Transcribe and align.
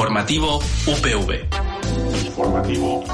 Informativo 0.00 0.60
UPV. 0.86 1.46
Informativo 2.24 3.04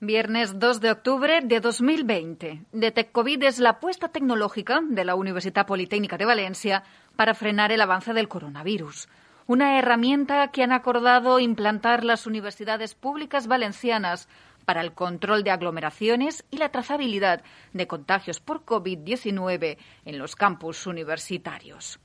Viernes 0.00 0.58
2 0.58 0.80
de 0.80 0.90
octubre 0.90 1.40
de 1.44 1.60
2020. 1.60 2.62
DetecCovid 2.72 3.42
es 3.42 3.58
la 3.58 3.72
apuesta 3.72 4.08
tecnológica 4.08 4.80
de 4.82 5.04
la 5.04 5.16
Universidad 5.16 5.66
Politécnica 5.66 6.16
de 6.16 6.24
Valencia 6.24 6.82
para 7.14 7.34
frenar 7.34 7.72
el 7.72 7.82
avance 7.82 8.14
del 8.14 8.26
coronavirus. 8.26 9.06
Una 9.46 9.78
herramienta 9.78 10.48
que 10.48 10.62
han 10.62 10.72
acordado 10.72 11.38
implantar 11.38 12.04
las 12.04 12.26
universidades 12.26 12.94
públicas 12.94 13.48
valencianas 13.48 14.30
para 14.64 14.80
el 14.80 14.94
control 14.94 15.44
de 15.44 15.50
aglomeraciones 15.50 16.46
y 16.50 16.56
la 16.56 16.70
trazabilidad 16.70 17.42
de 17.74 17.86
contagios 17.86 18.40
por 18.40 18.64
COVID-19 18.64 19.76
en 20.06 20.18
los 20.18 20.36
campus 20.36 20.86
universitarios 20.86 22.00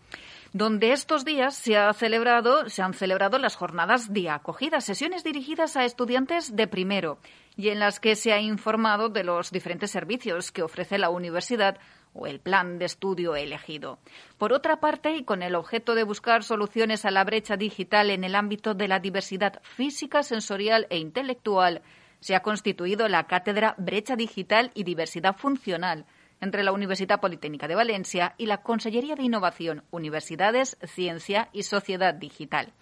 donde 0.53 0.91
estos 0.91 1.23
días 1.23 1.55
se, 1.55 1.77
ha 1.77 1.93
celebrado, 1.93 2.69
se 2.69 2.81
han 2.81 2.93
celebrado 2.93 3.37
las 3.37 3.55
jornadas 3.55 4.11
de 4.11 4.29
acogida, 4.29 4.81
sesiones 4.81 5.23
dirigidas 5.23 5.77
a 5.77 5.85
estudiantes 5.85 6.55
de 6.55 6.67
primero 6.67 7.19
y 7.55 7.69
en 7.69 7.79
las 7.79 7.99
que 7.99 8.15
se 8.15 8.33
ha 8.33 8.39
informado 8.39 9.09
de 9.09 9.23
los 9.23 9.51
diferentes 9.51 9.91
servicios 9.91 10.51
que 10.51 10.63
ofrece 10.63 10.97
la 10.97 11.09
universidad 11.09 11.77
o 12.13 12.27
el 12.27 12.41
plan 12.41 12.79
de 12.79 12.85
estudio 12.85 13.35
elegido. 13.35 13.99
Por 14.37 14.51
otra 14.51 14.81
parte, 14.81 15.15
y 15.15 15.23
con 15.23 15.41
el 15.41 15.55
objeto 15.55 15.95
de 15.95 16.03
buscar 16.03 16.43
soluciones 16.43 17.05
a 17.05 17.11
la 17.11 17.23
brecha 17.23 17.55
digital 17.55 18.09
en 18.09 18.25
el 18.25 18.35
ámbito 18.35 18.73
de 18.73 18.89
la 18.89 18.99
diversidad 18.99 19.61
física, 19.63 20.21
sensorial 20.21 20.87
e 20.89 20.97
intelectual, 20.97 21.81
se 22.19 22.35
ha 22.35 22.41
constituido 22.41 23.07
la 23.07 23.25
cátedra 23.27 23.75
Brecha 23.77 24.17
Digital 24.17 24.71
y 24.73 24.83
Diversidad 24.83 25.37
Funcional 25.37 26.05
entre 26.41 26.63
la 26.63 26.73
Universidad 26.73 27.21
Politécnica 27.21 27.67
de 27.67 27.75
Valencia 27.75 28.35
y 28.37 28.47
la 28.47 28.61
Consellería 28.61 29.15
de 29.15 29.23
Innovación, 29.23 29.83
Universidades, 29.91 30.77
Ciencia 30.83 31.49
y 31.53 31.63
Sociedad 31.63 32.13
Digital. 32.13 32.73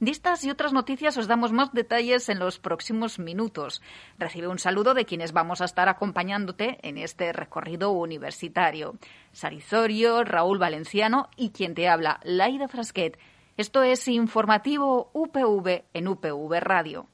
De 0.00 0.12
estas 0.12 0.44
y 0.44 0.50
otras 0.50 0.72
noticias 0.72 1.18
os 1.18 1.26
damos 1.26 1.50
más 1.50 1.72
detalles 1.72 2.28
en 2.28 2.38
los 2.38 2.60
próximos 2.60 3.18
minutos. 3.18 3.82
Recibe 4.16 4.46
un 4.46 4.60
saludo 4.60 4.94
de 4.94 5.04
quienes 5.04 5.32
vamos 5.32 5.60
a 5.60 5.64
estar 5.64 5.88
acompañándote 5.88 6.78
en 6.82 6.98
este 6.98 7.32
recorrido 7.32 7.90
universitario. 7.90 8.96
Sarizorio, 9.32 10.22
Raúl 10.22 10.58
Valenciano 10.58 11.28
y 11.36 11.50
quien 11.50 11.74
te 11.74 11.88
habla, 11.88 12.20
Laida 12.22 12.68
Frasquet. 12.68 13.18
Esto 13.56 13.82
es 13.82 14.06
Informativo 14.06 15.10
UPV 15.14 15.82
en 15.92 16.06
UPV 16.06 16.60
Radio. 16.60 17.08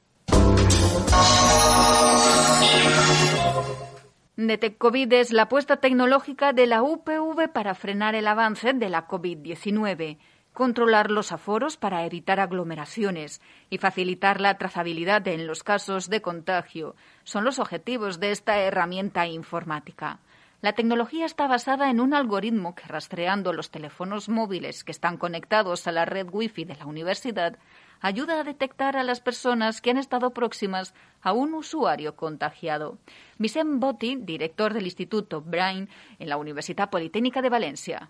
Deteccovid 4.37 5.13
es 5.13 5.31
la 5.31 5.43
apuesta 5.43 5.77
tecnológica 5.77 6.51
de 6.51 6.67
la 6.67 6.83
UPV 6.83 7.47
para 7.53 7.73
frenar 7.73 8.15
el 8.15 8.27
avance 8.27 8.73
de 8.73 8.89
la 8.89 9.07
COVID-19, 9.07 10.17
controlar 10.51 11.09
los 11.09 11.31
aforos 11.31 11.77
para 11.77 12.05
evitar 12.05 12.41
aglomeraciones 12.41 13.41
y 13.69 13.77
facilitar 13.77 14.41
la 14.41 14.57
trazabilidad 14.57 15.25
en 15.29 15.47
los 15.47 15.63
casos 15.63 16.09
de 16.09 16.21
contagio 16.21 16.97
son 17.23 17.45
los 17.45 17.59
objetivos 17.59 18.19
de 18.19 18.31
esta 18.31 18.59
herramienta 18.59 19.25
informática. 19.25 20.19
La 20.61 20.73
tecnología 20.73 21.25
está 21.25 21.47
basada 21.47 21.89
en 21.89 22.01
un 22.01 22.13
algoritmo 22.13 22.75
que, 22.75 22.87
rastreando 22.89 23.53
los 23.53 23.71
teléfonos 23.71 24.27
móviles 24.27 24.83
que 24.83 24.91
están 24.91 25.15
conectados 25.15 25.87
a 25.87 25.93
la 25.93 26.03
red 26.03 26.27
Wi-Fi 26.29 26.65
de 26.65 26.75
la 26.75 26.87
universidad, 26.87 27.57
ayuda 28.05 28.39
a 28.39 28.43
detectar 28.43 28.97
a 28.97 29.03
las 29.03 29.19
personas 29.19 29.81
que 29.81 29.89
han 29.89 29.97
estado 29.97 30.29
próximas 30.29 30.93
a 31.23 31.33
un 31.33 31.55
usuario 31.55 32.15
contagiado. 32.15 32.99
Vicent 33.39 33.79
Botti, 33.79 34.17
director 34.17 34.75
del 34.75 34.85
Instituto 34.85 35.41
Brain 35.41 35.89
en 36.19 36.29
la 36.29 36.37
Universitat 36.37 36.91
Politécnica 36.91 37.41
de 37.41 37.49
València. 37.49 38.03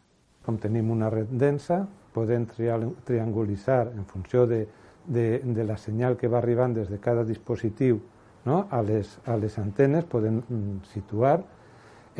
Com 0.44 0.60
tenim 0.60 0.92
una 0.92 1.08
red 1.10 1.32
densa, 1.32 1.86
podem 2.12 2.44
triangulitzar 3.08 3.94
en 3.96 4.04
funció 4.06 4.44
de, 4.46 4.66
de, 5.08 5.40
de 5.40 5.64
la 5.64 5.80
senyal 5.80 6.20
que 6.20 6.28
va 6.28 6.42
arribant 6.44 6.76
des 6.76 6.92
de 6.92 7.00
cada 7.00 7.24
dispositiu 7.24 8.04
no? 8.44 8.68
a, 8.70 8.84
les, 8.84 9.16
a 9.24 9.40
les 9.40 9.56
antenes, 9.64 10.04
podem 10.12 10.44
mm, 10.44 10.80
situar 10.92 11.40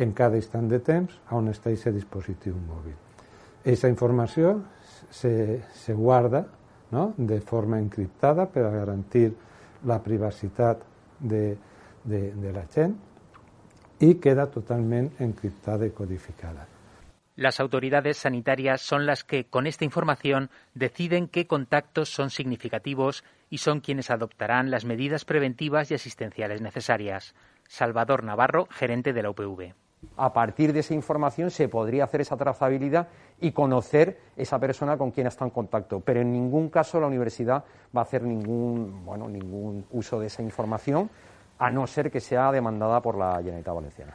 en 0.00 0.16
cada 0.16 0.40
instant 0.40 0.72
de 0.72 0.80
temps 0.80 1.20
on 1.28 1.52
està 1.52 1.68
aquest 1.68 1.92
dispositiu 1.92 2.56
mòbil. 2.56 2.96
Aquesta 3.60 3.92
informació 3.92 4.62
se, 5.10 5.60
se 5.76 5.92
guarda 5.92 6.46
no? 6.90 7.14
de 7.16 7.40
forma 7.40 7.78
encriptada 7.78 8.46
per 8.46 8.64
a 8.66 8.70
garantir 8.70 9.34
la 9.84 10.02
privacitat 10.02 10.82
de, 11.20 11.56
de, 12.04 12.52
la 12.52 12.66
gent 12.66 12.96
y 13.98 14.14
queda 14.16 14.50
totalmente 14.50 15.24
encriptada 15.24 15.86
y 15.86 15.90
codificada. 15.90 16.66
Las 17.34 17.60
autoridades 17.60 18.16
sanitarias 18.16 18.80
son 18.80 19.04
las 19.04 19.22
que, 19.22 19.44
con 19.44 19.66
esta 19.66 19.84
información, 19.84 20.50
deciden 20.74 21.28
qué 21.28 21.46
contactos 21.46 22.08
son 22.08 22.30
significativos 22.30 23.24
y 23.50 23.58
son 23.58 23.80
quienes 23.80 24.10
adoptarán 24.10 24.70
las 24.70 24.86
medidas 24.86 25.24
preventivas 25.26 25.90
y 25.90 25.94
asistenciales 25.94 26.62
necesarias. 26.62 27.34
Salvador 27.68 28.24
Navarro, 28.24 28.66
gerente 28.70 29.12
de 29.12 29.22
la 29.22 29.30
UPV. 29.30 29.74
A 30.16 30.32
partir 30.32 30.72
de 30.72 30.80
esa 30.80 30.94
información 30.94 31.50
se 31.50 31.68
podría 31.68 32.04
hacer 32.04 32.20
esa 32.20 32.36
trazabilidad 32.36 33.08
y 33.40 33.52
conocer 33.52 34.18
esa 34.36 34.58
persona 34.58 34.96
con 34.96 35.10
quien 35.10 35.26
está 35.26 35.44
en 35.44 35.50
contacto, 35.50 36.00
pero 36.00 36.20
en 36.20 36.32
ningún 36.32 36.70
caso 36.70 37.00
la 37.00 37.06
universidad 37.06 37.64
va 37.94 38.00
a 38.00 38.04
hacer 38.04 38.22
ningún, 38.22 39.04
bueno, 39.04 39.28
ningún 39.28 39.84
uso 39.90 40.18
de 40.18 40.26
esa 40.28 40.42
información, 40.42 41.10
a 41.58 41.70
no 41.70 41.86
ser 41.86 42.10
que 42.10 42.20
sea 42.20 42.52
demandada 42.52 43.00
por 43.00 43.16
la 43.16 43.36
Generalitat 43.36 43.74
Valenciana. 43.74 44.14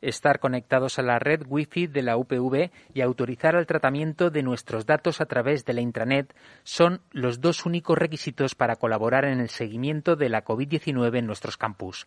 Estar 0.00 0.38
conectados 0.38 0.98
a 0.98 1.02
la 1.02 1.18
red 1.18 1.42
Wi-Fi 1.46 1.88
de 1.88 2.02
la 2.02 2.16
UPV 2.16 2.70
y 2.94 3.02
autorizar 3.02 3.54
el 3.54 3.66
tratamiento 3.66 4.30
de 4.30 4.42
nuestros 4.42 4.86
datos 4.86 5.20
a 5.20 5.26
través 5.26 5.66
de 5.66 5.74
la 5.74 5.82
intranet 5.82 6.34
son 6.62 7.02
los 7.10 7.42
dos 7.42 7.66
únicos 7.66 7.98
requisitos 7.98 8.54
para 8.54 8.76
colaborar 8.76 9.26
en 9.26 9.40
el 9.40 9.50
seguimiento 9.50 10.16
de 10.16 10.30
la 10.30 10.42
COVID-19 10.42 11.18
en 11.18 11.26
nuestros 11.26 11.58
campus 11.58 12.06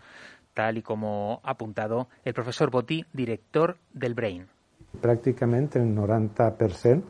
tal 0.54 0.78
y 0.78 0.82
como 0.82 1.42
ha 1.44 1.52
apuntado 1.52 2.08
el 2.24 2.34
profesor 2.34 2.70
Botti, 2.70 3.06
director 3.14 3.78
del 3.94 4.14
BRAIN. 4.14 4.48
Prácticamente 5.02 5.80
el 5.80 5.96
90% 5.96 7.04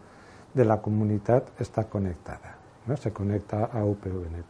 de 0.54 0.66
la 0.66 0.82
comunidad 0.82 1.44
está 1.60 1.86
conectada, 1.86 2.58
no? 2.86 2.96
se 2.98 3.12
conecta 3.12 3.66
a 3.66 3.84
UPVNet. 3.84 4.46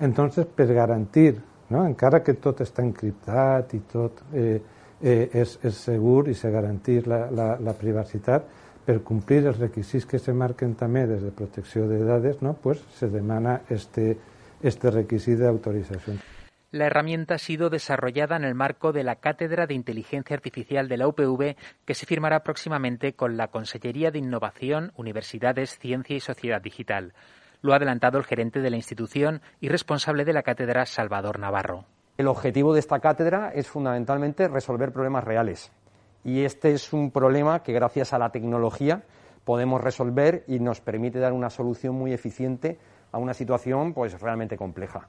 Entonces, 0.00 0.46
per 0.46 0.72
garantir, 0.72 1.40
no? 1.70 1.84
encara 1.86 2.22
que 2.22 2.34
tot 2.38 2.60
està 2.62 2.84
encriptat 2.84 3.74
i 3.74 3.80
tot 3.90 4.22
eh, 4.32 4.60
eh, 5.02 5.30
és, 5.32 5.58
és 5.64 5.82
segur 5.88 6.28
i 6.28 6.36
se 6.38 6.50
garantir 6.50 7.02
la, 7.08 7.26
la, 7.30 7.50
la 7.58 7.74
privacitat, 7.74 8.46
per 8.88 9.02
complir 9.04 9.42
els 9.44 9.58
requisits 9.60 10.06
que 10.08 10.20
se 10.22 10.32
marquen 10.32 10.72
també 10.78 11.02
des 11.06 11.20
de 11.20 11.32
protecció 11.36 11.84
de 11.90 11.98
dades, 12.08 12.40
no? 12.40 12.54
pues 12.54 12.80
se 12.96 13.10
demana 13.12 13.60
este, 13.68 14.16
este 14.62 14.90
requisit 14.90 15.42
d'autorització. 15.42 16.14
La 16.70 16.84
herramienta 16.84 17.36
ha 17.36 17.38
sido 17.38 17.70
desarrollada 17.70 18.36
en 18.36 18.44
el 18.44 18.54
marco 18.54 18.92
de 18.92 19.02
la 19.02 19.16
Cátedra 19.16 19.66
de 19.66 19.72
Inteligencia 19.72 20.36
Artificial 20.36 20.86
de 20.86 20.98
la 20.98 21.08
UPV, 21.08 21.56
que 21.86 21.94
se 21.94 22.04
firmará 22.04 22.42
próximamente 22.42 23.14
con 23.14 23.38
la 23.38 23.48
Consellería 23.48 24.10
de 24.10 24.18
Innovación, 24.18 24.92
Universidades, 24.94 25.78
Ciencia 25.78 26.14
y 26.14 26.20
Sociedad 26.20 26.60
Digital. 26.60 27.14
Lo 27.62 27.72
ha 27.72 27.76
adelantado 27.76 28.18
el 28.18 28.24
gerente 28.24 28.60
de 28.60 28.68
la 28.68 28.76
institución 28.76 29.40
y 29.60 29.70
responsable 29.70 30.26
de 30.26 30.34
la 30.34 30.42
cátedra, 30.42 30.84
Salvador 30.84 31.38
Navarro. 31.38 31.86
El 32.18 32.28
objetivo 32.28 32.74
de 32.74 32.80
esta 32.80 33.00
cátedra 33.00 33.50
es 33.54 33.66
fundamentalmente 33.66 34.46
resolver 34.46 34.92
problemas 34.92 35.24
reales. 35.24 35.72
Y 36.22 36.44
este 36.44 36.72
es 36.72 36.92
un 36.92 37.12
problema 37.12 37.62
que 37.62 37.72
gracias 37.72 38.12
a 38.12 38.18
la 38.18 38.28
tecnología 38.28 39.04
podemos 39.46 39.80
resolver 39.80 40.44
y 40.46 40.58
nos 40.58 40.82
permite 40.82 41.18
dar 41.18 41.32
una 41.32 41.48
solución 41.48 41.94
muy 41.94 42.12
eficiente 42.12 42.78
a 43.10 43.16
una 43.16 43.32
situación 43.32 43.94
pues 43.94 44.20
realmente 44.20 44.58
compleja. 44.58 45.08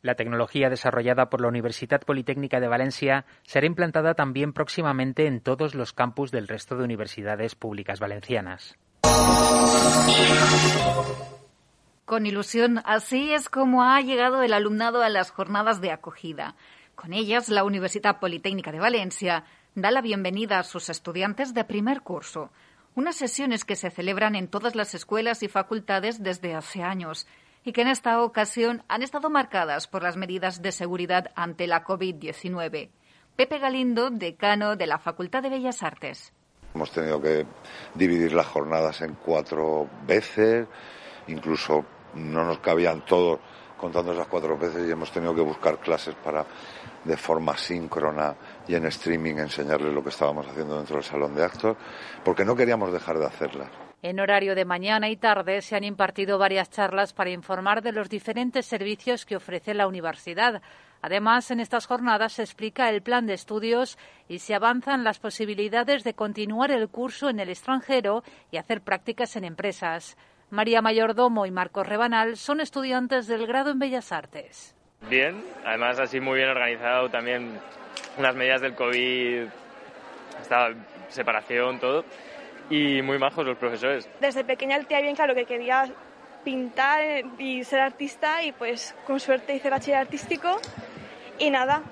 La 0.00 0.14
tecnología 0.14 0.70
desarrollada 0.70 1.28
por 1.28 1.40
la 1.40 1.48
Universidad 1.48 2.00
Politécnica 2.00 2.60
de 2.60 2.68
Valencia 2.68 3.24
será 3.42 3.66
implantada 3.66 4.14
también 4.14 4.52
próximamente 4.52 5.26
en 5.26 5.40
todos 5.40 5.74
los 5.74 5.92
campus 5.92 6.30
del 6.30 6.46
resto 6.46 6.76
de 6.76 6.84
universidades 6.84 7.56
públicas 7.56 7.98
valencianas. 7.98 8.76
Con 12.04 12.26
ilusión, 12.26 12.80
así 12.84 13.32
es 13.32 13.48
como 13.48 13.82
ha 13.82 14.00
llegado 14.00 14.42
el 14.42 14.52
alumnado 14.52 15.02
a 15.02 15.08
las 15.08 15.30
jornadas 15.30 15.80
de 15.80 15.90
acogida. 15.90 16.54
Con 16.94 17.12
ellas, 17.12 17.48
la 17.48 17.64
Universidad 17.64 18.18
Politécnica 18.18 18.72
de 18.72 18.78
Valencia 18.78 19.44
da 19.74 19.90
la 19.90 20.00
bienvenida 20.00 20.58
a 20.58 20.64
sus 20.64 20.88
estudiantes 20.88 21.54
de 21.54 21.64
primer 21.64 22.02
curso, 22.02 22.50
unas 22.94 23.16
sesiones 23.16 23.64
que 23.64 23.76
se 23.76 23.90
celebran 23.90 24.36
en 24.36 24.48
todas 24.48 24.74
las 24.74 24.94
escuelas 24.94 25.42
y 25.42 25.48
facultades 25.48 26.22
desde 26.22 26.54
hace 26.54 26.82
años 26.82 27.26
y 27.64 27.72
que 27.72 27.82
en 27.82 27.88
esta 27.88 28.22
ocasión 28.22 28.82
han 28.88 29.02
estado 29.02 29.30
marcadas 29.30 29.86
por 29.86 30.02
las 30.02 30.16
medidas 30.16 30.62
de 30.62 30.72
seguridad 30.72 31.30
ante 31.34 31.66
la 31.66 31.84
COVID-19. 31.84 32.90
Pepe 33.36 33.58
Galindo, 33.58 34.10
decano 34.10 34.76
de 34.76 34.86
la 34.86 34.98
Facultad 34.98 35.42
de 35.42 35.50
Bellas 35.50 35.82
Artes. 35.82 36.32
Hemos 36.74 36.90
tenido 36.90 37.20
que 37.20 37.46
dividir 37.94 38.32
las 38.32 38.46
jornadas 38.46 39.00
en 39.00 39.14
cuatro 39.14 39.88
veces, 40.06 40.66
incluso 41.28 41.84
no 42.14 42.44
nos 42.44 42.58
cabían 42.58 43.04
todos 43.04 43.38
contando 43.78 44.12
esas 44.12 44.26
cuatro 44.26 44.58
veces 44.58 44.86
y 44.86 44.90
hemos 44.90 45.10
tenido 45.10 45.34
que 45.34 45.40
buscar 45.40 45.78
clases 45.78 46.14
para 46.16 46.44
de 47.04 47.16
forma 47.16 47.56
síncrona 47.56 48.34
y 48.66 48.74
en 48.74 48.86
streaming 48.86 49.36
enseñarles 49.36 49.94
lo 49.94 50.02
que 50.02 50.10
estábamos 50.10 50.46
haciendo 50.46 50.76
dentro 50.76 50.96
del 50.96 51.04
salón 51.04 51.34
de 51.34 51.44
actos, 51.44 51.76
porque 52.24 52.44
no 52.44 52.56
queríamos 52.56 52.92
dejar 52.92 53.18
de 53.18 53.26
hacerlas. 53.26 53.87
En 54.00 54.20
horario 54.20 54.54
de 54.54 54.64
mañana 54.64 55.08
y 55.08 55.16
tarde 55.16 55.60
se 55.60 55.74
han 55.74 55.82
impartido 55.82 56.38
varias 56.38 56.70
charlas 56.70 57.12
para 57.12 57.30
informar 57.30 57.82
de 57.82 57.90
los 57.90 58.08
diferentes 58.08 58.64
servicios 58.66 59.26
que 59.26 59.34
ofrece 59.34 59.74
la 59.74 59.88
universidad. 59.88 60.62
Además, 61.02 61.50
en 61.50 61.58
estas 61.58 61.86
jornadas 61.86 62.34
se 62.34 62.42
explica 62.42 62.88
el 62.90 63.02
plan 63.02 63.26
de 63.26 63.34
estudios 63.34 63.98
y 64.28 64.38
se 64.38 64.54
avanzan 64.54 65.02
las 65.02 65.18
posibilidades 65.18 66.04
de 66.04 66.14
continuar 66.14 66.70
el 66.70 66.88
curso 66.88 67.28
en 67.28 67.40
el 67.40 67.48
extranjero 67.48 68.22
y 68.52 68.56
hacer 68.56 68.82
prácticas 68.82 69.34
en 69.34 69.44
empresas. 69.44 70.16
María 70.50 70.80
Mayordomo 70.80 71.44
y 71.44 71.50
Marcos 71.50 71.86
Rebanal 71.86 72.36
son 72.36 72.60
estudiantes 72.60 73.26
del 73.26 73.46
grado 73.46 73.70
en 73.70 73.80
Bellas 73.80 74.12
Artes. 74.12 74.76
Bien, 75.10 75.42
además 75.64 75.98
así 75.98 76.20
muy 76.20 76.38
bien 76.38 76.48
organizado 76.48 77.08
también 77.10 77.58
unas 78.16 78.34
medidas 78.34 78.60
del 78.60 78.74
COVID, 78.74 79.46
esta 80.40 80.68
separación, 81.08 81.78
todo, 81.78 82.04
y 82.70 83.02
muy 83.02 83.18
majos 83.18 83.46
los 83.46 83.56
profesores. 83.56 84.08
Desde 84.20 84.44
pequeña 84.44 84.78
tenía 84.80 85.02
bien 85.02 85.16
claro 85.16 85.34
que 85.34 85.44
quería 85.44 85.86
pintar 86.44 87.00
y 87.38 87.64
ser 87.64 87.80
artista 87.80 88.42
y 88.42 88.52
pues 88.52 88.94
con 89.06 89.20
suerte 89.20 89.54
hice 89.54 89.70
bachiller 89.70 90.00
artístico 90.00 90.60
y 91.38 91.50
nada, 91.50 91.82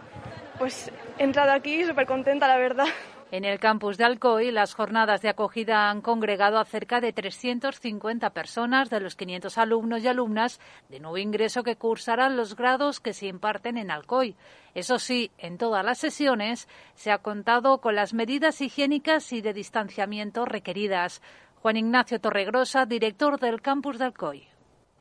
pues 0.58 0.90
he 1.19 1.25
entrado 1.25 1.52
aquí 1.52 1.84
súper 1.84 2.06
contenta 2.06 2.49
la 2.49 2.56
verdad. 2.56 2.87
En 3.32 3.44
el 3.44 3.58
campus 3.58 3.99
de 3.99 4.05
Alcoy, 4.05 4.52
las 4.52 4.75
jornadas 4.75 5.20
de 5.20 5.28
acogida 5.28 5.90
han 5.90 6.00
congregado 6.00 6.61
a 6.61 6.64
cerca 6.64 7.00
de 7.00 7.12
350 7.12 8.31
personas 8.31 8.88
de 8.88 9.00
los 9.00 9.17
500 9.17 9.58
alumnos 9.58 10.05
y 10.05 10.08
alumnas 10.08 10.61
de 10.88 11.00
nuevo 11.00 11.19
ingreso 11.19 11.64
que 11.64 11.75
cursarán 11.75 12.37
los 12.37 12.55
grados 12.55 13.00
que 13.00 13.12
se 13.12 13.26
imparten 13.26 13.78
en 13.78 13.90
Alcoy. 13.90 14.37
Eso 14.75 15.00
sí, 15.00 15.32
en 15.38 15.58
todas 15.58 15.84
las 15.84 15.99
sesiones 15.99 16.69
se 16.94 17.11
ha 17.11 17.19
contado 17.19 17.78
con 17.78 17.96
las 17.96 18.14
medidas 18.14 18.61
higiénicas 18.61 19.32
y 19.32 19.40
de 19.40 19.52
distanciamiento 19.52 20.44
requeridas. 20.44 21.20
Juan 21.62 21.79
Ignacio 21.79 22.20
Torregrosa, 22.20 22.87
director 22.87 23.40
del 23.40 23.61
campus 23.61 23.99
de 23.99 24.05
Alcoy. 24.05 24.49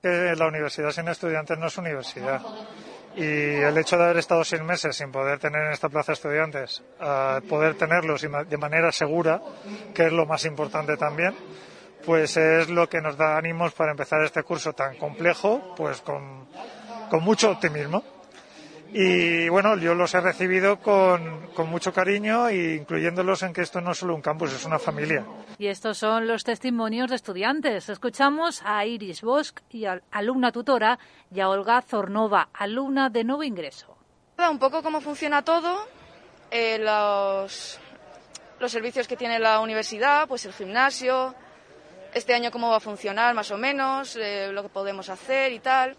La 0.02 0.48
universidad 0.48 0.90
sin 0.90 1.08
estudiantes 1.10 1.60
no 1.60 1.68
es 1.68 1.78
universidad 1.78 2.42
y 3.16 3.62
el 3.62 3.78
hecho 3.78 3.98
de 3.98 4.04
haber 4.04 4.18
estado 4.18 4.44
seis 4.44 4.62
meses 4.62 4.96
sin 4.96 5.12
poder 5.12 5.40
tener 5.40 5.66
en 5.66 5.72
esta 5.72 5.90
plaza 5.90 6.14
estudiantes, 6.14 6.84
poder 7.48 7.76
tenerlos 7.76 8.22
de 8.22 8.58
manera 8.58 8.92
segura, 8.92 9.42
que 9.94 10.08
es 10.08 10.12
lo 10.12 10.26
más 10.26 10.46
importante 10.46 10.98
también, 10.98 11.36
pues 12.06 12.38
es 12.38 12.70
lo 12.70 12.88
que 12.88 13.02
nos 13.02 13.18
da 13.18 13.38
ánimos 13.38 13.74
para 13.74 13.92
empezar 13.92 14.22
este 14.24 14.44
curso 14.44 14.74
tan 14.74 14.98
complejo, 14.98 15.74
pues 15.76 16.02
con, 16.02 16.48
con 17.10 17.24
mucho 17.24 17.52
optimismo. 17.52 18.15
Y 18.98 19.50
bueno, 19.50 19.76
yo 19.76 19.94
los 19.94 20.14
he 20.14 20.22
recibido 20.22 20.80
con, 20.80 21.48
con 21.48 21.70
mucho 21.70 21.92
cariño 21.92 22.48
e 22.48 22.76
incluyéndolos 22.76 23.44
en 23.44 23.52
que 23.52 23.62
esto 23.62 23.82
no 23.82 23.92
es 23.92 23.98
solo 23.98 24.16
un 24.16 24.22
campus, 24.22 24.54
es 24.54 24.64
una 24.64 24.80
familia. 24.80 25.26
Y 25.58 25.68
estos 25.68 25.98
son 25.98 26.28
los 26.28 26.46
testimonios 26.46 27.10
de 27.10 27.18
estudiantes. 27.18 27.90
Escuchamos 27.90 28.62
a 28.64 28.86
Iris 28.86 29.22
Bosch, 29.22 29.60
y 29.70 29.84
alumna 30.12 30.54
tutora, 30.54 30.98
y 31.30 31.42
a 31.42 31.50
Olga 31.50 31.82
Zornova, 31.82 32.48
alumna 32.54 33.10
de 33.10 33.26
nuevo 33.26 33.44
ingreso. 33.44 33.98
Un 34.38 34.60
poco 34.60 34.82
cómo 34.82 35.02
funciona 35.02 35.42
todo, 35.42 35.90
eh, 36.50 36.80
los, 36.80 37.78
los 38.62 38.72
servicios 38.72 39.10
que 39.10 39.18
tiene 39.18 39.40
la 39.40 39.60
universidad, 39.60 40.26
pues 40.26 40.46
el 40.46 40.54
gimnasio, 40.54 41.36
este 42.14 42.34
año 42.34 42.50
cómo 42.50 42.70
va 42.70 42.78
a 42.78 42.80
funcionar 42.80 43.36
más 43.36 43.52
o 43.52 43.58
menos, 43.58 44.16
eh, 44.16 44.54
lo 44.54 44.64
que 44.64 44.70
podemos 44.70 45.10
hacer 45.10 45.52
y 45.52 45.60
tal. 45.60 45.98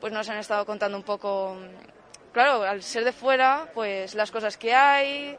Pues 0.00 0.12
nos 0.12 0.28
han 0.28 0.38
estado 0.38 0.64
contando 0.64 0.96
un 0.96 1.02
poco 1.02 1.56
claro, 2.36 2.64
al 2.64 2.82
ser 2.82 3.02
de 3.02 3.12
fuera, 3.12 3.66
pues 3.72 4.14
las 4.14 4.30
cosas 4.30 4.58
que 4.58 4.74
hay, 4.74 5.38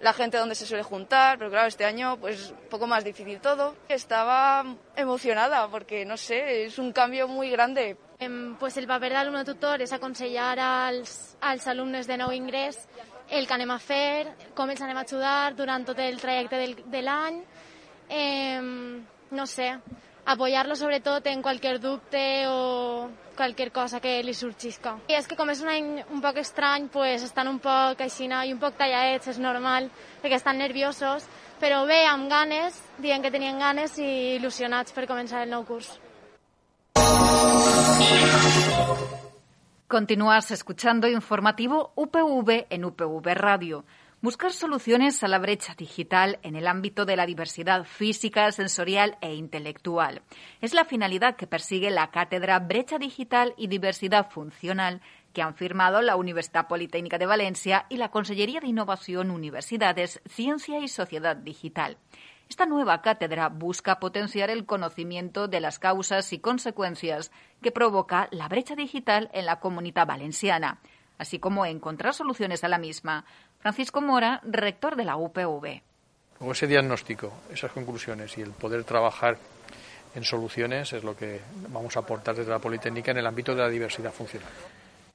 la 0.00 0.14
gente 0.14 0.38
donde 0.38 0.54
se 0.54 0.64
suele 0.64 0.82
juntar, 0.82 1.36
pero 1.36 1.50
claro, 1.50 1.68
este 1.68 1.84
año 1.84 2.16
pues 2.16 2.52
un 2.52 2.68
poco 2.70 2.86
más 2.86 3.04
difícil 3.04 3.38
todo. 3.38 3.76
Estaba 3.86 4.64
emocionada 4.96 5.68
porque, 5.68 6.06
no 6.06 6.16
sé, 6.16 6.64
es 6.64 6.78
un 6.78 6.90
cambio 6.94 7.28
muy 7.28 7.50
grande. 7.50 7.98
Em, 8.18 8.56
pues 8.56 8.78
el 8.78 8.86
papel 8.86 9.10
de 9.10 9.16
alumno 9.16 9.44
tutor 9.44 9.82
es 9.82 9.92
aconsellar 9.92 10.58
als, 10.58 11.36
als 11.42 11.66
alumnes 11.66 12.06
de 12.06 12.16
nou 12.16 12.32
ingrés 12.32 12.80
el 13.28 13.44
que 13.44 13.52
anem 13.52 13.76
a 13.76 13.78
fer, 13.78 14.32
com 14.56 14.72
els 14.72 14.80
anem 14.80 14.96
a 14.96 15.04
ajudar 15.04 15.52
durant 15.52 15.84
tot 15.84 16.00
el 16.00 16.16
trajecte 16.16 16.56
del, 16.56 16.78
de 16.88 17.02
l'any. 17.04 17.42
Eh, 18.08 18.60
no 19.36 19.46
sé, 19.46 19.68
apoyarlo 20.24 20.76
sobre 20.76 21.00
tot 21.00 21.26
en 21.26 21.42
qualsevol 21.42 21.80
dubte 21.80 22.46
o 22.46 23.08
qualsevol 23.36 23.72
cosa 23.72 24.00
que 24.00 24.22
li 24.22 24.34
sorgisca. 24.34 24.96
I 25.08 25.16
és 25.18 25.26
que 25.26 25.36
com 25.36 25.50
és 25.50 25.62
un 25.64 25.70
any 25.72 25.88
un 26.12 26.20
poc 26.22 26.38
estrany, 26.42 26.88
pues 26.92 27.24
estan 27.24 27.48
un 27.48 27.58
poc 27.58 28.00
aixina 28.00 28.44
i 28.46 28.52
un 28.52 28.60
poc 28.60 28.76
tallaets, 28.78 29.28
és 29.32 29.38
normal, 29.38 29.90
perquè 30.22 30.38
estan 30.38 30.58
nerviosos, 30.58 31.26
però 31.60 31.84
bé, 31.86 32.04
amb 32.06 32.30
ganes, 32.30 32.78
dient 32.98 33.22
que 33.22 33.30
tenien 33.30 33.58
ganes 33.58 33.98
i 33.98 34.38
il·lusionats 34.38 34.94
per 34.94 35.08
començar 35.10 35.42
el 35.42 35.50
nou 35.50 35.64
curs. 35.64 35.98
Continúas 39.92 40.50
escuchando 40.50 41.06
informativo 41.06 41.92
UPV 41.96 42.66
en 42.70 42.84
UPV 42.84 43.34
Radio. 43.34 43.84
Buscar 44.22 44.52
soluciones 44.52 45.24
a 45.24 45.26
la 45.26 45.40
brecha 45.40 45.74
digital 45.74 46.38
en 46.44 46.54
el 46.54 46.68
ámbito 46.68 47.04
de 47.04 47.16
la 47.16 47.26
diversidad 47.26 47.82
física, 47.82 48.52
sensorial 48.52 49.18
e 49.20 49.34
intelectual. 49.34 50.22
Es 50.60 50.74
la 50.74 50.84
finalidad 50.84 51.34
que 51.34 51.48
persigue 51.48 51.90
la 51.90 52.12
cátedra 52.12 52.60
Brecha 52.60 52.98
Digital 52.98 53.52
y 53.56 53.66
Diversidad 53.66 54.30
Funcional 54.30 55.00
que 55.32 55.42
han 55.42 55.56
firmado 55.56 56.02
la 56.02 56.14
Universidad 56.14 56.68
Politécnica 56.68 57.18
de 57.18 57.26
Valencia 57.26 57.86
y 57.88 57.96
la 57.96 58.12
Consellería 58.12 58.60
de 58.60 58.68
Innovación, 58.68 59.32
Universidades, 59.32 60.22
Ciencia 60.26 60.78
y 60.78 60.86
Sociedad 60.86 61.34
Digital. 61.34 61.98
Esta 62.48 62.64
nueva 62.64 63.02
cátedra 63.02 63.48
busca 63.48 63.98
potenciar 63.98 64.50
el 64.50 64.66
conocimiento 64.66 65.48
de 65.48 65.58
las 65.58 65.80
causas 65.80 66.32
y 66.32 66.38
consecuencias 66.38 67.32
que 67.60 67.72
provoca 67.72 68.28
la 68.30 68.46
brecha 68.46 68.76
digital 68.76 69.30
en 69.32 69.46
la 69.46 69.58
comunidad 69.58 70.06
valenciana, 70.06 70.78
así 71.18 71.38
como 71.38 71.66
encontrar 71.66 72.14
soluciones 72.14 72.62
a 72.62 72.68
la 72.68 72.78
misma. 72.78 73.24
Francisco 73.62 74.00
Mora, 74.00 74.40
rector 74.42 74.96
de 74.96 75.04
la 75.04 75.16
UPV. 75.16 75.80
Con 76.36 76.50
ese 76.50 76.66
diagnóstico, 76.66 77.32
esas 77.52 77.70
conclusiones 77.70 78.36
y 78.36 78.40
el 78.42 78.50
poder 78.50 78.82
trabajar 78.82 79.38
en 80.16 80.24
soluciones 80.24 80.92
es 80.92 81.04
lo 81.04 81.16
que 81.16 81.40
vamos 81.68 81.96
a 81.96 82.00
aportar 82.00 82.34
desde 82.34 82.50
la 82.50 82.58
Politécnica 82.58 83.12
en 83.12 83.18
el 83.18 83.26
ámbito 83.26 83.54
de 83.54 83.62
la 83.62 83.68
diversidad 83.68 84.12
funcional. 84.12 84.48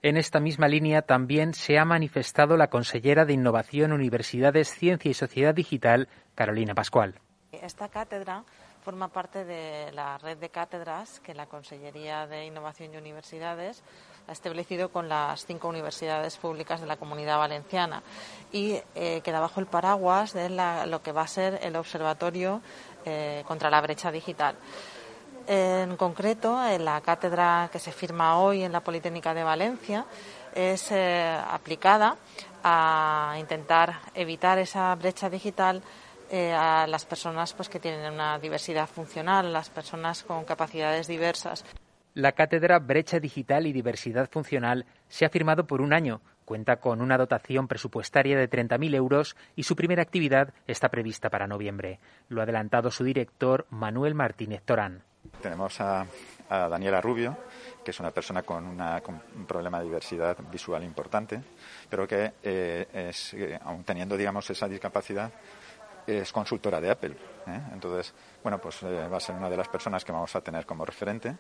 En 0.02 0.16
esta 0.16 0.40
misma 0.40 0.70
línea 0.70 1.02
también 1.02 1.54
se 1.54 1.78
ha 1.78 1.84
manifestado 1.84 2.56
la 2.56 2.68
consellera 2.68 3.26
de 3.26 3.34
Innovación, 3.34 3.92
Universidades, 3.92 4.74
Ciencia 4.74 5.12
y 5.12 5.14
Sociedad 5.14 5.54
Digital, 5.54 6.08
Carolina 6.34 6.74
Pascual. 6.74 7.16
Esta 7.52 7.90
cátedra 7.90 8.46
forma 8.86 9.10
parte 9.10 9.44
de 9.44 9.92
la 9.92 10.18
red 10.20 10.38
de 10.38 10.48
cátedras 10.48 11.20
que 11.20 11.34
la 11.34 11.48
Consellería 11.48 12.25
de 12.27 12.46
Innovación 12.46 12.94
y 12.94 12.98
Universidades 12.98 13.84
ha 14.27 14.31
establecido 14.31 14.89
con 14.89 15.07
las 15.07 15.46
cinco 15.46 15.69
universidades 15.69 16.38
públicas 16.38 16.81
de 16.81 16.88
la 16.88 16.98
comunidad 16.98 17.38
valenciana 17.38 18.03
y 18.51 18.79
eh, 18.96 19.22
queda 19.24 19.39
bajo 19.39 19.60
el 19.60 19.67
paraguas 19.67 20.34
de 20.34 20.50
lo 20.50 21.01
que 21.01 21.12
va 21.12 21.22
a 21.22 21.27
ser 21.27 21.60
el 21.63 21.75
Observatorio 21.75 22.62
eh, 23.05 23.43
contra 23.48 23.69
la 23.69 23.81
Brecha 23.81 24.12
Digital. 24.12 24.55
En 25.48 25.96
concreto, 25.96 26.62
en 26.67 26.84
la 26.84 27.00
cátedra 27.00 27.69
que 27.72 27.79
se 27.79 27.93
firma 27.93 28.38
hoy 28.38 28.63
en 28.63 28.74
la 28.74 28.81
Politécnica 28.81 29.34
de 29.34 29.43
Valencia 29.43 30.05
es 30.53 30.91
eh, 30.91 31.39
aplicada 31.50 32.17
a 32.63 33.36
intentar 33.39 34.01
evitar 34.13 34.60
esa 34.60 34.93
brecha 34.96 35.29
digital 35.29 35.81
a 36.29 36.86
las 36.89 37.05
personas 37.05 37.53
pues, 37.53 37.69
que 37.69 37.79
tienen 37.79 38.12
una 38.13 38.38
diversidad 38.38 38.89
funcional, 38.89 39.53
las 39.53 39.69
personas 39.69 40.24
con 40.24 40.43
capacidades 40.43 41.07
diversas. 41.07 41.63
La 42.17 42.31
cátedra 42.31 42.79
Brecha 42.79 43.19
Digital 43.19 43.67
y 43.67 43.74
Diversidad 43.74 44.27
Funcional 44.27 44.88
se 45.07 45.24
ha 45.24 45.29
firmado 45.29 45.67
por 45.67 45.81
un 45.81 45.93
año, 45.93 46.21
cuenta 46.45 46.77
con 46.77 47.00
una 47.00 47.15
dotación 47.15 47.67
presupuestaria 47.67 48.36
de 48.36 48.50
30.000 48.50 48.95
euros 48.95 49.36
y 49.55 49.62
su 49.62 49.75
primera 49.75 50.01
actividad 50.01 50.51
está 50.65 50.89
prevista 50.89 51.29
para 51.29 51.45
noviembre. 51.45 52.00
Lo 52.29 52.41
ha 52.41 52.45
adelantado 52.45 52.89
su 52.89 53.03
director, 53.03 53.67
Manuel 53.69 54.15
Martínez 54.15 54.63
Torán. 54.63 55.03
Tenemos 55.43 55.79
a, 55.79 56.07
Daniela 56.50 57.01
Rubio, 57.01 57.38
que 57.86 57.91
es 57.91 58.00
una 58.00 58.09
persona 58.09 58.41
con, 58.41 58.65
un 58.65 59.45
problema 59.45 59.77
de 59.77 59.86
diversidad 59.86 60.38
visual 60.51 60.83
importante, 60.83 61.39
pero 61.88 62.07
que, 62.07 62.33
eh, 62.41 62.88
es, 62.93 63.36
eh, 63.36 63.59
aun 63.63 63.83
teniendo 63.83 64.17
digamos, 64.17 64.50
esa 64.50 64.67
discapacidad, 64.67 65.31
es 66.07 66.31
consultora 66.31 66.81
de 66.81 66.89
Apple. 66.89 67.15
¿eh? 67.45 67.62
Entonces, 67.74 68.12
bueno, 68.41 68.59
pues 68.59 68.83
va 68.83 69.17
a 69.17 69.19
ser 69.19 69.36
una 69.36 69.51
de 69.51 69.57
las 69.57 69.67
personas 69.67 70.03
que 70.03 70.12
vamos 70.12 70.36
a 70.36 70.41
tener 70.41 70.65
como 70.65 70.83
referente. 70.83 71.36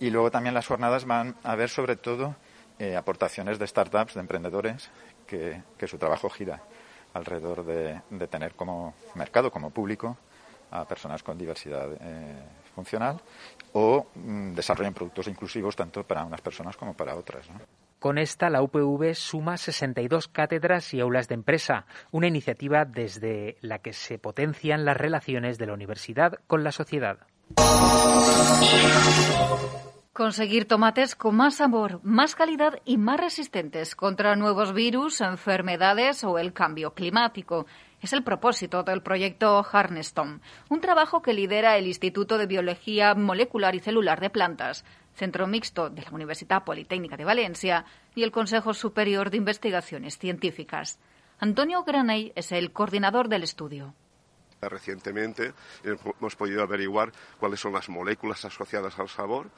Y 0.00 0.10
luego 0.10 0.30
también 0.30 0.54
las 0.54 0.66
jornadas 0.66 1.04
van 1.04 1.36
a 1.42 1.54
ver 1.54 1.68
sobre 1.68 1.96
todo 1.96 2.36
eh, 2.78 2.96
aportaciones 2.96 3.58
de 3.58 3.66
startups, 3.66 4.14
de 4.14 4.20
emprendedores, 4.20 4.90
que, 5.26 5.62
su 5.86 5.98
trabajo 5.98 6.28
gira 6.28 6.62
alrededor 7.12 7.64
de, 7.64 8.00
tener 8.28 8.54
como 8.54 8.94
mercado, 9.14 9.50
como 9.50 9.70
público, 9.70 10.16
a 10.70 10.84
personas 10.84 11.22
con 11.22 11.38
diversidad 11.38 11.88
funcional 12.74 13.20
o 13.72 14.06
mm, 14.14 14.52
desarrollen 14.54 14.92
productos 14.92 15.28
inclusivos 15.28 15.76
tanto 15.76 16.04
para 16.04 16.24
unas 16.24 16.40
personas 16.40 16.76
como 16.76 16.94
para 16.94 17.14
otras. 17.14 17.46
Con 17.98 18.18
esta, 18.18 18.50
la 18.50 18.60
UPV 18.62 19.14
suma 19.14 19.56
62 19.56 20.28
cátedras 20.28 20.92
y 20.92 21.00
aulas 21.00 21.28
de 21.28 21.36
empresa, 21.36 21.86
una 22.10 22.26
iniciativa 22.26 22.84
desde 22.84 23.56
la 23.62 23.78
que 23.78 23.94
se 23.94 24.18
potencian 24.18 24.84
las 24.84 24.96
relaciones 24.96 25.56
de 25.56 25.66
la 25.66 25.72
universidad 25.72 26.40
con 26.46 26.64
la 26.64 26.72
sociedad. 26.72 27.18
Conseguir 30.14 30.68
tomates 30.68 31.16
con 31.16 31.34
más 31.34 31.56
sabor, 31.56 31.98
más 32.04 32.36
calidad 32.36 32.78
y 32.84 32.98
más 32.98 33.18
resistentes 33.18 33.96
contra 33.96 34.36
nuevos 34.36 34.72
virus, 34.72 35.20
enfermedades 35.20 36.22
o 36.22 36.38
el 36.38 36.52
cambio 36.52 36.94
climático. 36.94 37.66
Es 38.00 38.12
el 38.12 38.22
propósito 38.22 38.84
del 38.84 39.02
proyecto 39.02 39.66
Harnestom, 39.72 40.38
un 40.68 40.80
trabajo 40.80 41.20
que 41.20 41.34
lidera 41.34 41.76
el 41.78 41.88
Instituto 41.88 42.38
de 42.38 42.46
Biología 42.46 43.16
Molecular 43.16 43.74
y 43.74 43.80
Celular 43.80 44.20
de 44.20 44.30
Plantas, 44.30 44.84
centro 45.14 45.48
mixto 45.48 45.90
de 45.90 46.02
la 46.02 46.12
Universidad 46.12 46.62
Politécnica 46.62 47.16
de 47.16 47.24
Valencia 47.24 47.84
y 48.14 48.22
el 48.22 48.30
Consejo 48.30 48.72
Superior 48.72 49.30
de 49.30 49.38
Investigaciones 49.38 50.16
Científicas. 50.16 51.00
Antonio 51.40 51.82
Graney 51.82 52.30
es 52.36 52.52
el 52.52 52.70
coordinador 52.70 53.28
del 53.28 53.42
estudio. 53.42 53.94
Recientemente 54.68 55.52
hemos 55.82 56.36
podido 56.36 56.62
averiguar 56.62 57.12
cuáles 57.38 57.60
son 57.60 57.72
las 57.72 57.88
moléculas 57.88 58.44
asociadas 58.44 58.98
al 58.98 59.08
sabor 59.08 59.48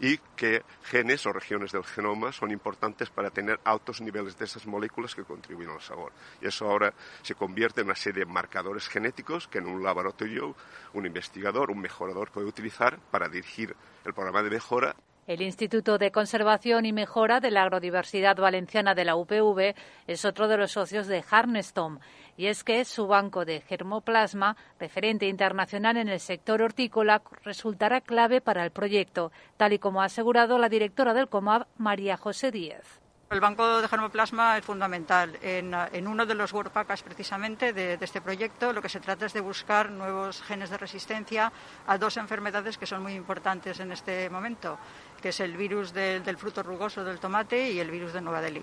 y 0.00 0.18
qué 0.36 0.62
genes 0.84 1.26
o 1.26 1.32
regiones 1.32 1.72
del 1.72 1.84
genoma 1.84 2.32
son 2.32 2.50
importantes 2.50 3.10
para 3.10 3.30
tener 3.30 3.58
altos 3.64 4.00
niveles 4.00 4.38
de 4.38 4.44
esas 4.44 4.66
moléculas 4.66 5.14
que 5.14 5.24
contribuyen 5.24 5.72
al 5.72 5.80
sabor. 5.80 6.12
Y 6.40 6.46
eso 6.46 6.66
ahora 6.66 6.92
se 7.22 7.34
convierte 7.34 7.80
en 7.80 7.86
una 7.86 7.96
serie 7.96 8.24
de 8.24 8.30
marcadores 8.30 8.88
genéticos 8.88 9.48
que 9.48 9.58
en 9.58 9.66
un 9.66 9.82
laboratorio 9.82 10.54
un 10.94 11.06
investigador, 11.06 11.70
un 11.70 11.80
mejorador 11.80 12.30
puede 12.30 12.46
utilizar 12.46 12.98
para 13.10 13.28
dirigir 13.28 13.74
el 14.04 14.14
programa 14.14 14.42
de 14.42 14.50
mejora 14.50 14.94
el 15.28 15.42
Instituto 15.42 15.98
de 15.98 16.10
Conservación 16.10 16.86
y 16.86 16.92
Mejora 16.94 17.38
de 17.38 17.50
la 17.50 17.62
Agrodiversidad 17.62 18.36
Valenciana 18.36 18.94
de 18.94 19.04
la 19.04 19.14
UPV 19.14 19.74
es 20.06 20.24
otro 20.24 20.48
de 20.48 20.56
los 20.56 20.72
socios 20.72 21.06
de 21.06 21.22
Harnestom 21.30 21.98
y 22.38 22.46
es 22.46 22.64
que 22.64 22.82
su 22.86 23.06
banco 23.06 23.44
de 23.44 23.60
germoplasma, 23.60 24.56
referente 24.80 25.28
internacional 25.28 25.98
en 25.98 26.08
el 26.08 26.20
sector 26.20 26.62
hortícola, 26.62 27.20
resultará 27.44 28.00
clave 28.00 28.40
para 28.40 28.64
el 28.64 28.70
proyecto, 28.70 29.30
tal 29.58 29.74
y 29.74 29.78
como 29.78 30.00
ha 30.00 30.06
asegurado 30.06 30.56
la 30.56 30.70
directora 30.70 31.12
del 31.12 31.28
COMAB, 31.28 31.66
María 31.76 32.16
José 32.16 32.50
Díez. 32.50 32.98
El 33.30 33.40
banco 33.40 33.82
de 33.82 33.88
germoplasma 33.88 34.56
es 34.56 34.64
fundamental. 34.64 35.38
En, 35.42 36.06
uno 36.06 36.24
de 36.24 36.34
los 36.34 36.50
WordPacks 36.50 37.02
precisamente 37.02 37.74
de, 37.74 37.98
este 38.00 38.22
proyecto 38.22 38.72
lo 38.72 38.80
que 38.80 38.88
se 38.88 39.00
trata 39.00 39.26
es 39.26 39.34
de 39.34 39.42
buscar 39.42 39.90
nuevos 39.90 40.40
genes 40.40 40.70
de 40.70 40.78
resistencia 40.78 41.52
a 41.86 41.98
dos 41.98 42.16
enfermedades 42.16 42.78
que 42.78 42.86
son 42.86 43.02
muy 43.02 43.12
importantes 43.12 43.80
en 43.80 43.92
este 43.92 44.30
momento, 44.30 44.78
que 45.20 45.30
es 45.30 45.40
el 45.40 45.56
virus 45.56 45.92
del 45.92 46.36
fruto 46.36 46.62
rugoso 46.62 47.04
del 47.04 47.18
tomate 47.18 47.70
y 47.70 47.80
el 47.80 47.90
virus 47.90 48.12
de 48.12 48.20
Nueva 48.20 48.40
Delhi. 48.40 48.62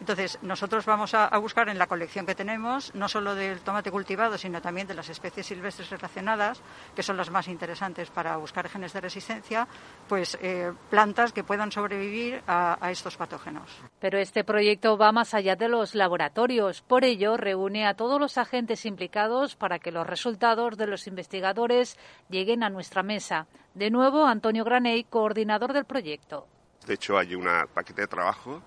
Entonces, 0.00 0.38
nosotros 0.40 0.86
vamos 0.86 1.12
a, 1.14 1.28
buscar 1.38 1.68
en 1.68 1.78
la 1.78 1.86
colección 1.86 2.24
que 2.24 2.34
tenemos, 2.34 2.94
no 2.94 3.08
solo 3.08 3.34
del 3.34 3.60
tomate 3.60 3.90
cultivado, 3.90 4.38
sino 4.38 4.62
también 4.62 4.86
de 4.86 4.94
las 4.94 5.10
especies 5.10 5.46
silvestres 5.46 5.90
relacionadas, 5.90 6.62
que 6.96 7.02
son 7.02 7.18
las 7.18 7.30
más 7.30 7.48
interesantes 7.48 8.10
para 8.10 8.36
buscar 8.38 8.68
genes 8.68 8.94
de 8.94 9.00
resistencia, 9.02 9.68
pues 10.08 10.38
eh, 10.40 10.72
plantas 10.88 11.32
que 11.32 11.44
puedan 11.44 11.70
sobrevivir 11.70 12.42
a, 12.46 12.78
a 12.80 12.90
estos 12.90 13.18
patógenos. 13.18 13.70
Pero 14.00 14.18
este 14.18 14.42
proyecto 14.42 14.96
va 14.96 15.12
más 15.12 15.34
allá 15.34 15.54
de 15.54 15.68
los 15.68 15.94
laboratorios. 15.94 16.80
Por 16.80 17.04
ello, 17.04 17.36
reúne 17.36 17.86
a 17.86 17.94
todos 17.94 18.18
los 18.18 18.38
agentes 18.38 18.86
implicados 18.86 19.54
para 19.54 19.78
que 19.78 19.92
los 19.92 20.06
resultados 20.06 20.78
de 20.78 20.86
los 20.86 21.06
investigadores 21.06 21.98
lleguen 22.30 22.62
a 22.62 22.70
nuestra 22.70 23.02
mesa. 23.02 23.46
De 23.74 23.90
nuevo, 23.90 24.24
Antonio 24.24 24.64
Graney, 24.64 25.04
coordinador 25.04 25.74
del 25.74 25.84
proyecto. 25.84 26.46
De 26.86 26.94
hecho, 26.94 27.18
hay 27.18 27.34
un 27.34 27.46
paquete 27.74 28.02
de 28.02 28.08
trabajo 28.08 28.62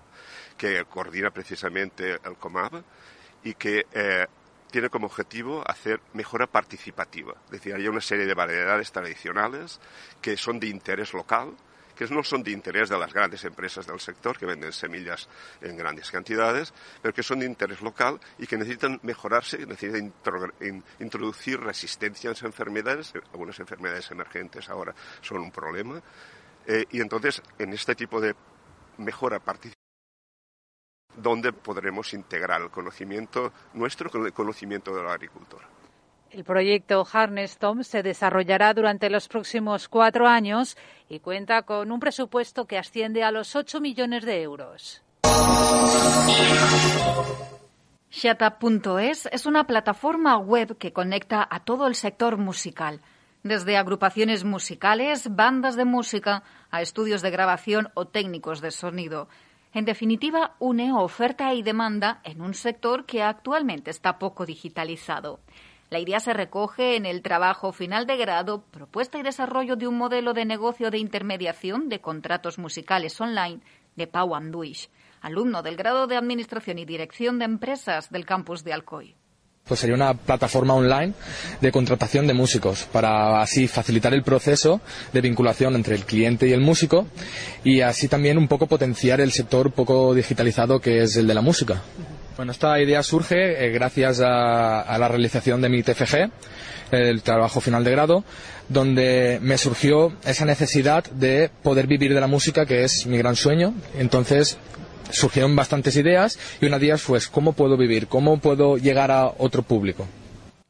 que 0.56 0.84
coordina 0.84 1.30
precisamente 1.30 2.18
el 2.24 2.36
COMAB 2.38 2.82
y 3.44 3.54
que 3.54 3.86
eh, 3.92 4.26
tiene 4.70 4.90
como 4.90 5.06
objetivo 5.06 5.62
hacer 5.64 6.00
mejora 6.14 6.46
participativa. 6.46 7.34
Es 7.46 7.52
decir, 7.52 7.74
hay 7.74 7.86
una 7.86 8.00
serie 8.00 8.26
de 8.26 8.34
variedades 8.34 8.90
tradicionales 8.90 9.80
que 10.20 10.36
son 10.36 10.58
de 10.58 10.66
interés 10.66 11.12
local, 11.14 11.54
que 11.94 12.06
no 12.08 12.24
son 12.24 12.42
de 12.42 12.50
interés 12.50 12.88
de 12.88 12.98
las 12.98 13.12
grandes 13.12 13.44
empresas 13.44 13.86
del 13.86 14.00
sector 14.00 14.36
que 14.36 14.46
venden 14.46 14.72
semillas 14.72 15.28
en 15.60 15.76
grandes 15.76 16.10
cantidades, 16.10 16.74
pero 17.00 17.14
que 17.14 17.22
son 17.22 17.38
de 17.38 17.46
interés 17.46 17.82
local 17.82 18.18
y 18.38 18.46
que 18.46 18.56
necesitan 18.56 18.98
mejorarse, 19.02 19.64
necesitan 19.64 20.12
introducir 20.98 21.60
resistencia 21.60 22.30
a 22.30 22.46
enfermedades. 22.46 23.12
Algunas 23.32 23.60
enfermedades 23.60 24.10
emergentes 24.10 24.68
ahora 24.68 24.92
son 25.20 25.40
un 25.40 25.52
problema. 25.52 26.02
Eh, 26.66 26.84
y 26.90 27.00
entonces, 27.00 27.40
en 27.58 27.72
este 27.72 27.94
tipo 27.94 28.20
de 28.20 28.34
mejora 28.98 29.38
participativa, 29.38 29.73
donde 31.16 31.52
podremos 31.52 32.12
integrar 32.14 32.62
el 32.62 32.70
conocimiento 32.70 33.52
nuestro 33.74 34.10
con 34.10 34.24
el 34.24 34.32
conocimiento 34.32 34.94
del 34.94 35.06
agricultor. 35.06 35.62
El 36.30 36.42
proyecto 36.42 37.06
Harnestom 37.12 37.84
se 37.84 38.02
desarrollará 38.02 38.74
durante 38.74 39.08
los 39.08 39.28
próximos 39.28 39.88
cuatro 39.88 40.26
años 40.26 40.76
y 41.08 41.20
cuenta 41.20 41.62
con 41.62 41.92
un 41.92 42.00
presupuesto 42.00 42.66
que 42.66 42.76
asciende 42.76 43.22
a 43.22 43.30
los 43.30 43.54
8 43.54 43.80
millones 43.80 44.24
de 44.24 44.42
euros. 44.42 45.02
Shatup.es 48.10 49.28
es 49.30 49.46
una 49.46 49.64
plataforma 49.68 50.38
web 50.38 50.76
que 50.76 50.92
conecta 50.92 51.46
a 51.48 51.64
todo 51.64 51.86
el 51.86 51.94
sector 51.94 52.36
musical, 52.36 53.00
desde 53.44 53.76
agrupaciones 53.76 54.42
musicales, 54.42 55.34
bandas 55.34 55.76
de 55.76 55.84
música, 55.84 56.42
a 56.70 56.80
estudios 56.80 57.22
de 57.22 57.30
grabación 57.30 57.90
o 57.94 58.06
técnicos 58.06 58.60
de 58.60 58.70
sonido. 58.70 59.28
En 59.74 59.84
definitiva, 59.84 60.54
une 60.60 60.92
oferta 60.92 61.52
y 61.52 61.62
demanda 61.62 62.20
en 62.22 62.40
un 62.40 62.54
sector 62.54 63.06
que 63.06 63.24
actualmente 63.24 63.90
está 63.90 64.20
poco 64.20 64.46
digitalizado. 64.46 65.40
La 65.90 65.98
idea 65.98 66.20
se 66.20 66.32
recoge 66.32 66.94
en 66.94 67.06
el 67.06 67.22
trabajo 67.22 67.72
final 67.72 68.06
de 68.06 68.16
grado, 68.16 68.62
propuesta 68.70 69.18
y 69.18 69.22
desarrollo 69.22 69.74
de 69.74 69.88
un 69.88 69.98
modelo 69.98 70.32
de 70.32 70.44
negocio 70.44 70.92
de 70.92 70.98
intermediación 70.98 71.88
de 71.88 72.00
contratos 72.00 72.56
musicales 72.56 73.20
online 73.20 73.62
de 73.96 74.06
Pau 74.06 74.36
Anduish, 74.36 74.90
alumno 75.20 75.62
del 75.62 75.76
grado 75.76 76.06
de 76.06 76.16
Administración 76.16 76.78
y 76.78 76.84
Dirección 76.84 77.40
de 77.40 77.46
Empresas 77.46 78.10
del 78.10 78.26
campus 78.26 78.62
de 78.62 78.74
Alcoy. 78.74 79.16
Pues 79.66 79.80
sería 79.80 79.96
una 79.96 80.12
plataforma 80.12 80.74
online 80.74 81.14
de 81.62 81.72
contratación 81.72 82.26
de 82.26 82.34
músicos 82.34 82.86
para 82.92 83.40
así 83.40 83.66
facilitar 83.66 84.12
el 84.12 84.22
proceso 84.22 84.82
de 85.14 85.22
vinculación 85.22 85.74
entre 85.74 85.94
el 85.94 86.04
cliente 86.04 86.46
y 86.46 86.52
el 86.52 86.60
músico 86.60 87.06
y 87.64 87.80
así 87.80 88.06
también 88.06 88.36
un 88.36 88.46
poco 88.46 88.66
potenciar 88.66 89.22
el 89.22 89.32
sector 89.32 89.72
poco 89.72 90.12
digitalizado 90.12 90.80
que 90.80 91.02
es 91.02 91.16
el 91.16 91.26
de 91.26 91.32
la 91.32 91.40
música. 91.40 91.80
Bueno, 92.36 92.52
esta 92.52 92.78
idea 92.78 93.02
surge 93.02 93.64
eh, 93.64 93.70
gracias 93.70 94.20
a, 94.20 94.98
la 94.98 95.08
realización 95.08 95.62
de 95.62 95.70
mi 95.70 95.82
TFG, 95.82 96.30
el 96.90 97.22
trabajo 97.22 97.62
final 97.62 97.84
de 97.84 97.90
grado, 97.90 98.24
donde 98.68 99.38
me 99.40 99.56
surgió 99.56 100.12
esa 100.26 100.44
necesidad 100.44 101.04
de 101.04 101.50
poder 101.62 101.86
vivir 101.86 102.12
de 102.12 102.20
la 102.20 102.26
música, 102.26 102.66
que 102.66 102.84
es 102.84 103.06
mi 103.06 103.16
gran 103.16 103.36
sueño. 103.36 103.72
Entonces 103.96 104.58
surgieron 105.10 105.56
bastantes 105.56 105.96
ideas 105.96 106.38
y 106.60 106.66
una 106.66 106.78
de 106.78 106.86
ellas 106.86 107.02
fue 107.02 107.18
cómo 107.30 107.52
puedo 107.52 107.76
vivir, 107.76 108.08
cómo 108.08 108.38
puedo 108.38 108.76
llegar 108.76 109.10
a 109.10 109.26
otro 109.38 109.62
público. 109.62 110.06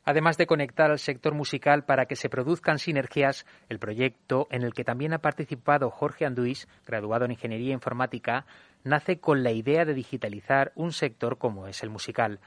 Además 0.05 0.37
de 0.37 0.47
conectar 0.47 0.91
al 0.91 0.99
sector 0.99 1.35
musical 1.35 1.85
para 1.85 2.05
que 2.05 2.17
se 2.17 2.29
produzcan 2.29 2.79
sinergias, 2.79 3.47
el 3.71 3.79
proyecto, 3.79 4.47
en 4.51 4.63
el 4.63 4.75
que 4.75 4.85
también 4.85 5.15
ha 5.15 5.19
participado 5.19 5.91
Jorge 5.91 6.27
Anduis, 6.27 6.69
graduado 6.87 7.25
en 7.25 7.31
Ingeniería 7.31 7.73
Informática, 7.73 8.45
nace 8.83 9.19
con 9.19 9.43
la 9.43 9.53
idea 9.53 9.87
de 9.87 9.95
digitalizar 9.95 10.73
un 10.75 10.93
sector 10.93 11.39
como 11.39 11.67
es 11.69 11.83
el 11.83 11.89
musical. 11.89 12.39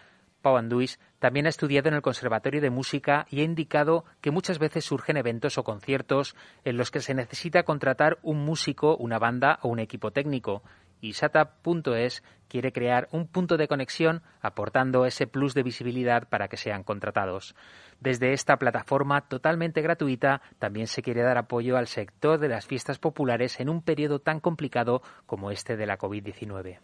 Pau 0.43 0.55
Anduis 0.55 0.99
también 1.17 1.47
ha 1.47 1.49
estudiado 1.49 1.89
en 1.89 1.95
el 1.95 2.03
Conservatorio 2.03 2.61
de 2.61 2.69
Música 2.69 3.25
y 3.31 3.41
ha 3.41 3.43
indicado 3.43 4.05
que 4.21 4.29
muchas 4.29 4.59
veces 4.59 4.85
surgen 4.85 5.17
eventos 5.17 5.57
o 5.57 5.63
conciertos 5.63 6.35
en 6.63 6.77
los 6.77 6.91
que 6.91 7.01
se 7.01 7.15
necesita 7.15 7.63
contratar 7.63 8.19
un 8.21 8.45
músico, 8.45 8.95
una 8.97 9.17
banda 9.17 9.57
o 9.63 9.69
un 9.69 9.79
equipo 9.79 10.11
técnico 10.11 10.61
y 11.01 11.13
Sata.es 11.13 12.23
quiere 12.47 12.71
crear 12.71 13.07
un 13.11 13.27
punto 13.27 13.57
de 13.57 13.67
conexión 13.67 14.21
aportando 14.41 15.05
ese 15.05 15.27
plus 15.27 15.53
de 15.53 15.63
visibilidad 15.63 16.27
para 16.29 16.47
que 16.47 16.57
sean 16.57 16.83
contratados. 16.83 17.55
Desde 17.99 18.33
esta 18.33 18.57
plataforma 18.57 19.21
totalmente 19.21 19.81
gratuita 19.81 20.41
también 20.59 20.87
se 20.87 21.01
quiere 21.01 21.23
dar 21.23 21.37
apoyo 21.37 21.77
al 21.77 21.87
sector 21.87 22.39
de 22.39 22.49
las 22.49 22.65
fiestas 22.65 22.99
populares 22.99 23.59
en 23.59 23.69
un 23.69 23.81
periodo 23.81 24.19
tan 24.19 24.39
complicado 24.39 25.01
como 25.25 25.51
este 25.51 25.75
de 25.77 25.85
la 25.85 25.97
COVID-19. 25.97 26.79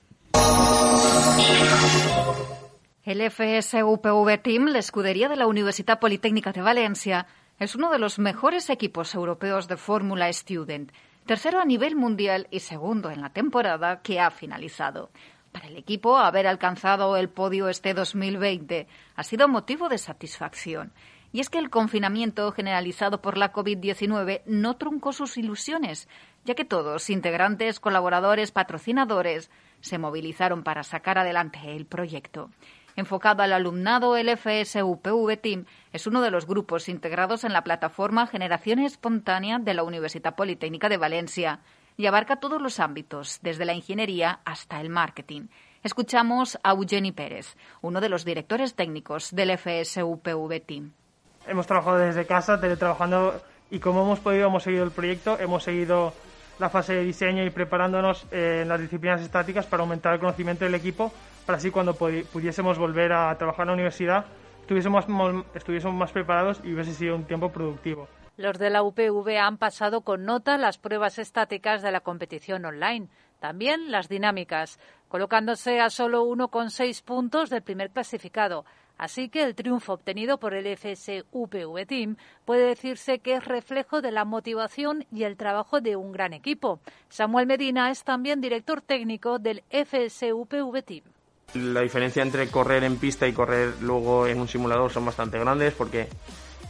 El 3.03 3.29
FSUPV 3.29 4.41
Team, 4.41 4.67
la 4.67 4.79
escudería 4.79 5.27
de 5.27 5.35
la 5.35 5.47
Universidad 5.47 5.99
Politécnica 5.99 6.53
de 6.53 6.61
Valencia, 6.61 7.27
es 7.59 7.75
uno 7.75 7.91
de 7.91 7.99
los 7.99 8.17
mejores 8.17 8.69
equipos 8.69 9.13
europeos 9.13 9.67
de 9.67 9.77
Fórmula 9.77 10.31
Student 10.31 10.91
tercero 11.25 11.59
a 11.59 11.65
nivel 11.65 11.95
mundial 11.95 12.47
y 12.51 12.59
segundo 12.59 13.09
en 13.09 13.21
la 13.21 13.31
temporada 13.31 14.01
que 14.01 14.19
ha 14.19 14.31
finalizado. 14.31 15.09
Para 15.51 15.67
el 15.67 15.77
equipo, 15.77 16.17
haber 16.17 16.47
alcanzado 16.47 17.15
el 17.15 17.29
podio 17.29 17.69
este 17.69 17.93
2020 17.93 18.87
ha 19.15 19.23
sido 19.23 19.47
motivo 19.47 19.87
de 19.87 19.99
satisfacción. 19.99 20.91
Y 21.31 21.39
es 21.39 21.49
que 21.49 21.59
el 21.59 21.69
confinamiento 21.69 22.51
generalizado 22.51 23.21
por 23.21 23.37
la 23.37 23.53
COVID-19 23.53 24.41
no 24.45 24.77
truncó 24.77 25.13
sus 25.13 25.37
ilusiones, 25.37 26.07
ya 26.43 26.55
que 26.55 26.65
todos, 26.65 27.09
integrantes, 27.09 27.79
colaboradores, 27.79 28.51
patrocinadores, 28.51 29.49
se 29.81 29.97
movilizaron 29.97 30.63
para 30.63 30.83
sacar 30.83 31.17
adelante 31.17 31.59
el 31.75 31.85
proyecto. 31.85 32.49
Enfocado 32.95 33.41
al 33.41 33.53
alumnado, 33.53 34.15
el 34.17 34.29
FSUPV 34.37 35.37
Team 35.41 35.65
es 35.91 36.05
uno 36.05 36.21
de 36.21 36.29
los 36.29 36.45
grupos 36.45 36.89
integrados 36.89 37.43
en 37.43 37.51
la 37.51 37.63
plataforma 37.63 38.27
Generación 38.27 38.79
Espontánea 38.79 39.57
de 39.57 39.73
la 39.73 39.83
Universidad 39.83 40.35
Politécnica 40.35 40.89
de 40.89 40.97
Valencia 40.97 41.59
y 41.97 42.05
abarca 42.05 42.35
todos 42.35 42.61
los 42.61 42.79
ámbitos, 42.79 43.39
desde 43.41 43.65
la 43.65 43.73
ingeniería 43.73 44.39
hasta 44.45 44.79
el 44.79 44.89
marketing. 44.89 45.47
Escuchamos 45.83 46.59
a 46.63 46.71
Eugeni 46.71 47.11
Pérez, 47.11 47.57
uno 47.81 47.99
de 47.99 48.09
los 48.09 48.25
directores 48.25 48.75
técnicos 48.75 49.31
del 49.31 49.57
FSUPV 49.57 50.61
Team. 50.65 50.91
Hemos 51.47 51.67
trabajado 51.67 51.97
desde 51.97 52.25
casa, 52.25 52.59
teletrabajando, 52.59 53.41
y 53.71 53.79
como 53.79 54.03
hemos 54.03 54.19
podido, 54.19 54.47
hemos 54.47 54.63
seguido 54.63 54.83
el 54.83 54.91
proyecto, 54.91 55.37
hemos 55.39 55.63
seguido 55.63 56.13
la 56.59 56.69
fase 56.69 56.93
de 56.93 57.03
diseño 57.03 57.43
y 57.43 57.49
preparándonos 57.49 58.27
en 58.31 58.69
las 58.69 58.79
disciplinas 58.79 59.21
estáticas 59.21 59.65
para 59.65 59.81
aumentar 59.81 60.13
el 60.13 60.19
conocimiento 60.19 60.63
del 60.63 60.75
equipo, 60.75 61.11
para 61.45 61.57
así 61.57 61.71
cuando 61.71 61.95
pudiésemos 61.95 62.77
volver 62.77 63.13
a 63.13 63.37
trabajar 63.37 63.63
en 63.63 63.67
la 63.67 63.73
universidad 63.73 64.25
estuviésemos, 64.63 65.93
más 65.93 66.11
preparados 66.11 66.61
y 66.63 66.73
hubiese 66.73 66.93
sido 66.93 67.15
un 67.15 67.25
tiempo 67.25 67.51
productivo. 67.51 68.07
Los 68.37 68.57
de 68.57 68.69
la 68.69 68.81
UPV 68.81 69.37
han 69.37 69.57
pasado 69.57 70.01
con 70.01 70.25
nota 70.25 70.57
las 70.57 70.77
pruebas 70.77 71.19
estáticas 71.19 71.81
de 71.81 71.91
la 71.91 71.99
competición 71.99 72.65
online, 72.65 73.07
también 73.39 73.91
las 73.91 74.09
dinámicas, 74.09 74.79
colocándose 75.07 75.79
a 75.79 75.89
solo 75.89 76.25
1,6 76.25 77.03
puntos 77.03 77.49
del 77.49 77.61
primer 77.61 77.91
clasificado. 77.91 78.65
Así 78.97 79.29
que 79.29 79.43
el 79.43 79.55
triunfo 79.55 79.93
obtenido 79.93 80.39
por 80.39 80.53
el 80.53 80.65
FSUPV 80.77 81.85
Team 81.85 82.15
puede 82.45 82.67
decirse 82.67 83.19
que 83.19 83.35
es 83.35 83.45
reflejo 83.45 84.01
de 84.01 84.11
la 84.11 84.23
motivación 84.23 85.05
y 85.11 85.23
el 85.23 85.35
trabajo 85.35 85.81
de 85.81 85.95
un 85.95 86.11
gran 86.11 86.31
equipo. 86.31 86.79
Samuel 87.09 87.47
Medina 87.47 87.91
es 87.91 88.03
también 88.03 88.39
director 88.39 88.81
técnico 88.81 89.39
del 89.39 89.63
FSUPV 89.69 90.83
Team. 90.83 91.03
La 91.55 91.81
diferencia 91.81 92.23
entre 92.23 92.47
correr 92.47 92.83
en 92.83 92.97
pista 92.97 93.27
y 93.27 93.33
correr 93.33 93.75
luego 93.81 94.27
en 94.27 94.39
un 94.39 94.47
simulador 94.47 94.91
son 94.91 95.05
bastante 95.05 95.39
grandes 95.39 95.73
porque 95.73 96.07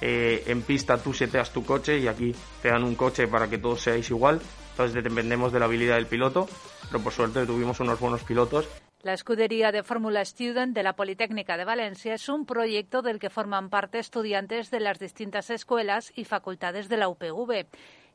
eh, 0.01 0.43
en 0.47 0.61
pista 0.61 0.97
tú 0.97 1.13
seteas 1.13 1.51
tu 1.51 1.65
coche 1.65 1.99
y 1.99 2.07
aquí 2.07 2.35
te 2.61 2.69
dan 2.69 2.83
un 2.83 2.95
coche 2.95 3.27
para 3.27 3.49
que 3.49 3.57
todos 3.57 3.81
seáis 3.81 4.09
igual. 4.09 4.41
Entonces 4.71 4.93
dependemos 5.03 5.53
de 5.53 5.59
la 5.59 5.65
habilidad 5.65 5.95
del 5.95 6.07
piloto, 6.07 6.49
pero 6.89 7.03
por 7.03 7.13
suerte 7.13 7.45
tuvimos 7.45 7.79
unos 7.79 7.99
buenos 7.99 8.23
pilotos 8.23 8.67
la 9.03 9.11
escudería 9.11 9.73
de 9.73 9.83
Fórmula 9.83 10.23
Student 10.23 10.73
de 10.73 10.81
la 10.81 10.93
Politécnica 10.93 11.57
de 11.57 11.65
Valencia 11.65 12.13
es 12.13 12.29
un 12.29 12.45
proyecto 12.45 13.01
del 13.01 13.19
que 13.19 13.29
forman 13.29 13.69
parte 13.69 13.99
estudiantes 13.99 14.71
de 14.71 14.79
las 14.79 14.97
distintas 14.97 15.49
escuelas 15.49 16.13
y 16.15 16.23
facultades 16.23 16.87
de 16.87 16.95
la 16.95 17.09
UPV. 17.09 17.65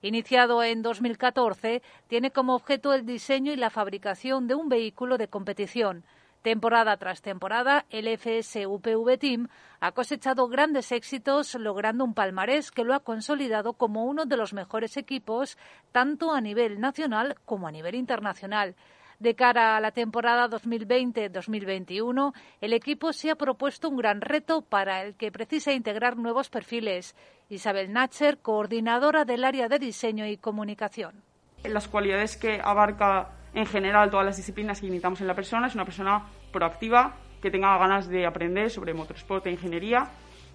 Iniciado 0.01 0.63
en 0.63 0.81
2014, 0.81 1.83
tiene 2.07 2.31
como 2.31 2.55
objeto 2.55 2.95
el 2.95 3.05
diseño 3.05 3.53
y 3.53 3.57
la 3.57 3.69
fabricación 3.69 4.47
de 4.47 4.55
un 4.55 4.71
vehículo 4.71 5.19
de 5.19 5.29
competición. 5.29 6.05
Temporada 6.42 6.97
tras 6.97 7.21
temporada, 7.21 7.85
el 7.90 8.07
FSUPV 8.16 9.18
Team 9.18 9.49
ha 9.80 9.92
cosechado 9.92 10.47
grandes 10.49 10.92
éxitos, 10.92 11.54
logrando 11.57 12.04
un 12.04 12.14
palmarés 12.14 12.71
que 12.71 12.85
lo 12.85 12.95
ha 12.95 13.00
consolidado 13.00 13.73
como 13.73 14.04
uno 14.04 14.25
de 14.25 14.37
los 14.37 14.52
mejores 14.52 14.97
equipos, 14.97 15.59
tanto 15.90 16.33
a 16.33 16.40
nivel 16.40 16.80
nacional 16.80 17.37
como 17.45 17.66
a 17.66 17.73
nivel 17.73 17.97
internacional. 17.97 18.76
De 19.18 19.35
cara 19.35 19.76
a 19.76 19.80
la 19.80 19.90
temporada 19.90 20.49
2020-2021, 20.49 22.33
el 22.61 22.73
equipo 22.73 23.12
se 23.12 23.33
ha 23.33 23.35
propuesto 23.35 23.88
un 23.88 23.97
gran 23.97 24.21
reto 24.21 24.62
para 24.62 25.02
el 25.02 25.16
que 25.16 25.33
precisa 25.33 25.73
integrar 25.73 26.16
nuevos 26.16 26.50
perfiles. 26.50 27.16
Isabel 27.49 27.92
Natcher, 27.92 28.38
coordinadora 28.38 29.25
del 29.25 29.45
área 29.45 29.68
de 29.68 29.80
diseño 29.80 30.25
y 30.25 30.37
comunicación. 30.37 31.25
Las 31.64 31.88
cualidades 31.88 32.37
que 32.37 32.61
abarca 32.62 33.33
en 33.55 33.67
general 33.67 34.11
todas 34.11 34.26
las 34.26 34.37
disciplinas 34.37 34.81
que 34.81 34.87
necesitamos 34.87 35.21
en 35.21 35.26
la 35.26 35.35
persona 35.35 35.67
es 35.67 35.75
una 35.75 35.85
persona 35.85 36.26
proactiva, 36.52 37.17
que 37.40 37.50
tenga 37.50 37.76
ganas 37.78 38.09
de 38.09 38.26
aprender 38.26 38.71
sobre 38.71 38.95
motorsport 38.95 39.47
e 39.47 39.50
ingeniería, 39.50 40.11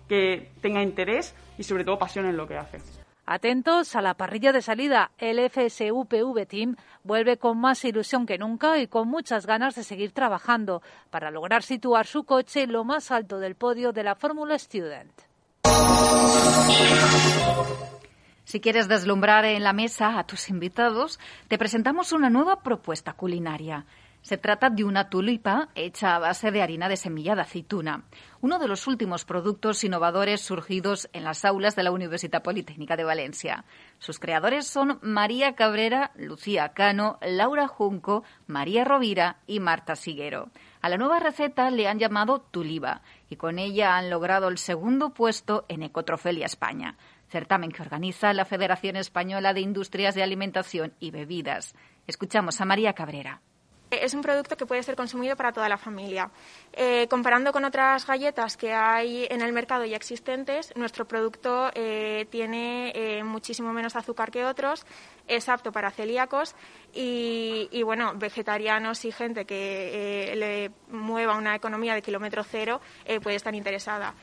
que 0.07 0.51
tenga 0.61 0.81
interés 0.81 1.35
y 1.57 1.63
sobre 1.63 1.83
todo 1.85 1.97
pasión 1.97 2.25
en 2.25 2.37
lo 2.37 2.47
que 2.47 2.57
hace. 2.57 2.79
Atentos 3.25 3.95
a 3.95 4.01
la 4.01 4.15
parrilla 4.15 4.51
de 4.51 4.61
salida. 4.61 5.11
El 5.17 5.39
FSUPV 5.49 6.45
Team 6.45 6.75
vuelve 7.03 7.37
con 7.37 7.57
más 7.57 7.85
ilusión 7.85 8.25
que 8.25 8.37
nunca 8.37 8.79
y 8.79 8.87
con 8.87 9.07
muchas 9.07 9.45
ganas 9.45 9.75
de 9.75 9.83
seguir 9.83 10.11
trabajando 10.11 10.81
para 11.09 11.31
lograr 11.31 11.63
situar 11.63 12.05
su 12.05 12.25
coche 12.25 12.63
en 12.63 12.73
lo 12.73 12.83
más 12.83 13.11
alto 13.11 13.39
del 13.39 13.55
podio 13.55 13.93
de 13.93 14.03
la 14.03 14.15
Fórmula 14.15 14.59
Student. 14.59 15.13
Si 18.45 18.59
quieres 18.59 18.87
deslumbrar 18.87 19.45
en 19.45 19.63
la 19.63 19.73
mesa 19.73 20.19
a 20.19 20.27
tus 20.27 20.49
invitados, 20.49 21.19
te 21.47 21.57
presentamos 21.57 22.11
una 22.11 22.29
nueva 22.29 22.61
propuesta 22.61 23.13
culinaria. 23.13 23.85
Se 24.21 24.37
trata 24.37 24.69
de 24.69 24.85
una 24.85 25.09
tulipa 25.09 25.67
hecha 25.75 26.15
a 26.15 26.19
base 26.19 26.49
de 26.51 26.61
harina 26.61 26.87
de 26.87 26.95
semilla 26.95 27.35
de 27.35 27.41
aceituna, 27.41 28.05
uno 28.39 28.57
de 28.57 28.69
los 28.69 28.87
últimos 28.87 29.25
productos 29.25 29.83
innovadores 29.83 30.39
surgidos 30.39 31.09
en 31.11 31.25
las 31.25 31.43
aulas 31.43 31.75
de 31.75 31.83
la 31.83 31.91
Universidad 31.91 32.41
Politécnica 32.41 32.95
de 32.95 33.03
Valencia. 33.03 33.65
Sus 33.99 34.19
creadores 34.19 34.65
son 34.65 34.97
María 35.01 35.55
Cabrera, 35.55 36.11
Lucía 36.15 36.69
Cano, 36.69 37.19
Laura 37.21 37.67
Junco, 37.67 38.23
María 38.47 38.85
Rovira 38.85 39.39
y 39.45 39.59
Marta 39.59 39.97
Siguero. 39.97 40.49
A 40.81 40.87
la 40.87 40.97
nueva 40.97 41.19
receta 41.19 41.69
le 41.69 41.89
han 41.89 41.99
llamado 41.99 42.39
tuliba 42.39 43.01
y 43.29 43.35
con 43.35 43.59
ella 43.59 43.97
han 43.97 44.09
logrado 44.09 44.47
el 44.47 44.57
segundo 44.57 45.13
puesto 45.13 45.65
en 45.67 45.83
Ecotrofelia 45.83 46.45
España, 46.45 46.95
certamen 47.33 47.71
que 47.71 47.81
organiza 47.81 48.31
la 48.31 48.45
Federación 48.45 48.95
Española 48.95 49.53
de 49.53 49.61
Industrias 49.61 50.13
de 50.13 50.21
Alimentación 50.21 50.93
y 50.99 51.09
Bebidas. 51.09 51.73
Escuchamos 52.05 52.61
a 52.61 52.65
María 52.65 52.93
Cabrera. 52.93 53.41
Es 53.89 54.13
un 54.13 54.21
producto 54.21 54.55
que 54.55 54.65
puede 54.65 54.81
ser 54.83 54.95
consumido 54.95 55.35
para 55.35 55.51
toda 55.51 55.69
la 55.69 55.77
familia. 55.77 56.29
Eh, 56.73 57.07
comparando 57.09 57.51
con 57.51 57.63
otras 57.63 58.05
galletas 58.07 58.57
que 58.57 58.71
hay 58.71 59.27
en 59.29 59.41
el 59.41 59.51
mercado 59.51 59.85
ya 59.85 59.95
existentes, 59.95 60.75
nuestro 60.75 61.05
producto 61.05 61.69
eh, 61.73 62.27
tiene 62.29 62.91
eh, 62.95 63.23
muchísimo 63.23 63.71
menos 63.71 63.95
azúcar 63.95 64.31
que 64.31 64.45
otros, 64.45 64.85
es 65.27 65.47
apto 65.49 65.71
para 65.71 65.91
celíacos 65.91 66.55
y, 66.93 67.67
y 67.71 67.83
bueno, 67.83 68.13
vegetarianos 68.15 69.05
y 69.05 69.11
gente 69.11 69.45
que 69.45 70.33
le 70.35 70.71
mueva 70.95 71.37
una 71.37 71.55
economía 71.55 71.93
de 71.93 72.01
kilómetro 72.01 72.43
cero 72.43 72.81
puede 73.21 73.35
estar 73.37 73.53
interesada. 73.53 74.15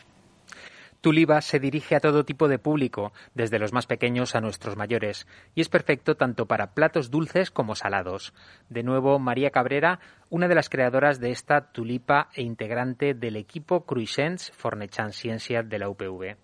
Tuliba 1.01 1.41
se 1.41 1.59
dirige 1.59 1.97
a 1.97 2.01
todo 2.01 2.25
tipo 2.25 2.47
de 2.47 2.59
público, 2.59 3.13
desde 3.35 3.59
los 3.59 3.73
más 3.73 3.87
pequeños 3.87 4.35
a 4.35 4.41
nuestros 4.41 4.77
mayores, 4.77 5.27
y 5.55 5.63
es 5.63 5.69
perfecto 5.69 6.17
tanto 6.17 6.47
para 6.47 6.75
platos 6.75 7.11
dulces 7.11 7.51
como 7.51 7.75
salados. 7.75 8.35
De 8.69 8.83
nuevo, 8.83 9.19
María 9.19 9.51
Cabrera, 9.51 10.01
una 10.29 10.47
de 10.47 10.55
las 10.55 10.69
creadoras 10.69 11.19
de 11.19 11.31
esta 11.31 11.73
tulipa 11.73 12.29
e 12.35 12.43
integrante 12.43 13.15
del 13.15 13.37
equipo 13.37 13.87
Cruisens 13.87 14.53
Fornechan 14.53 15.13
Ciencia 15.13 15.63
de 15.63 15.79
la 15.79 15.89
UPV. 15.89 16.37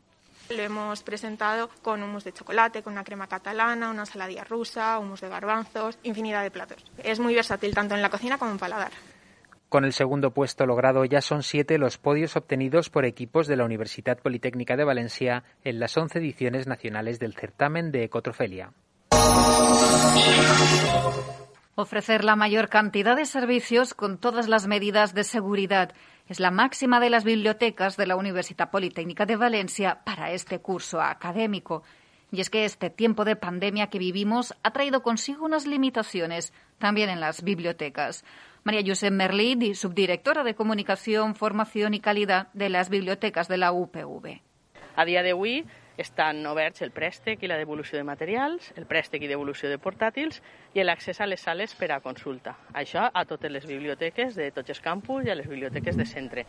Lo 0.49 0.63
hemos 0.63 1.03
presentado 1.03 1.69
con 1.83 2.03
humus 2.03 2.25
de 2.25 2.33
chocolate, 2.33 2.83
con 2.83 2.93
una 2.93 3.05
crema 3.05 3.27
catalana, 3.27 3.91
una 3.91 4.07
saladilla 4.07 4.45
rusa, 4.45 4.99
humus 4.99 5.21
de 5.21 5.29
garbanzos, 5.29 5.99
infinidad 6.05 6.43
de 6.43 6.53
platos. 6.53 6.85
Es 7.03 7.19
muy 7.19 7.35
versátil 7.35 7.75
tanto 7.75 7.95
en 7.95 8.03
la 8.03 8.11
cocina 8.11 8.39
como 8.39 8.53
en 8.53 8.59
paladar. 8.59 8.93
Con 9.69 9.85
el 9.85 9.93
segundo 9.93 10.31
puesto 10.33 10.65
logrado 10.65 11.05
ya 11.05 11.21
son 11.21 11.43
siete 11.43 11.79
los 11.79 11.99
podios 11.99 12.37
obtenidos 12.37 12.89
por 12.89 13.05
equipos 13.05 13.49
de 13.49 13.57
la 13.57 13.65
Universidad 13.65 14.19
Politécnica 14.19 14.77
de 14.77 14.85
Valencia 14.85 15.43
en 15.65 15.81
las 15.81 15.97
once 15.97 16.21
ediciones 16.21 16.69
nacionales 16.69 17.19
del 17.19 17.35
certamen 17.35 17.91
de 17.91 18.05
Ecotrofelia. 18.05 18.73
Ofrecer 21.75 22.25
la 22.25 22.37
mayor 22.37 22.69
cantidad 22.69 23.17
de 23.17 23.27
servicios 23.27 23.93
con 23.93 24.19
todas 24.19 24.49
las 24.49 24.67
medidas 24.67 25.15
de 25.15 25.25
seguridad 25.25 25.93
es 26.29 26.41
la 26.41 26.51
máxima 26.51 27.01
de 27.01 27.11
las 27.11 27.25
bibliotecas 27.25 27.97
de 27.97 28.07
la 28.07 28.17
Universidad 28.17 28.71
Politécnica 28.71 29.27
de 29.27 29.37
Valencia 29.37 30.01
para 30.05 30.31
este 30.31 30.61
curso 30.61 31.01
académico. 31.01 31.83
Y 32.31 32.41
es 32.41 32.51
que 32.51 32.65
este 32.65 32.89
tiempo 32.89 33.25
de 33.25 33.37
pandemia 33.37 33.89
que 33.89 33.99
vivimos 33.99 34.55
ha 34.63 34.73
traído 34.73 35.03
consigo 35.03 35.45
unas 35.45 35.67
limitaciones 35.67 36.53
también 36.79 37.11
en 37.11 37.21
las 37.21 37.43
bibliotecas. 37.43 38.25
María 38.67 38.83
Josep 38.85 39.13
Merlí, 39.13 39.77
subdirectora 39.77 40.43
de 40.43 40.57
Comunicación, 40.57 41.37
Formación 41.37 41.95
y 41.95 42.01
Calidad 42.01 42.49
de 42.53 42.69
las 42.69 42.91
Bibliotecas 42.91 43.47
de 43.47 43.59
la 43.59 43.71
UPV. 43.71 44.41
A 44.97 45.05
dia 45.07 45.23
d'avui 45.23 45.63
estan 45.95 46.43
oberts 46.51 46.83
el 46.83 46.91
préstec 46.91 47.45
i 47.45 47.47
la 47.47 47.61
devolució 47.61 47.95
de 47.95 48.03
materials, 48.03 48.73
el 48.75 48.89
préstec 48.91 49.23
i 49.23 49.31
devolució 49.31 49.71
de 49.71 49.79
portàtils 49.79 50.43
i 50.75 50.83
l'accés 50.83 51.23
a 51.23 51.31
les 51.31 51.47
sales 51.47 51.77
per 51.79 51.93
a 51.95 52.01
consulta. 52.03 52.57
Això 52.75 53.07
a 53.07 53.23
totes 53.23 53.55
les 53.55 53.71
biblioteques 53.71 54.35
de 54.35 54.51
tots 54.51 54.75
els 54.75 54.83
campus 54.83 55.23
i 55.23 55.31
a 55.31 55.39
les 55.39 55.47
biblioteques 55.47 55.95
de 55.95 56.05
centre. 56.05 56.47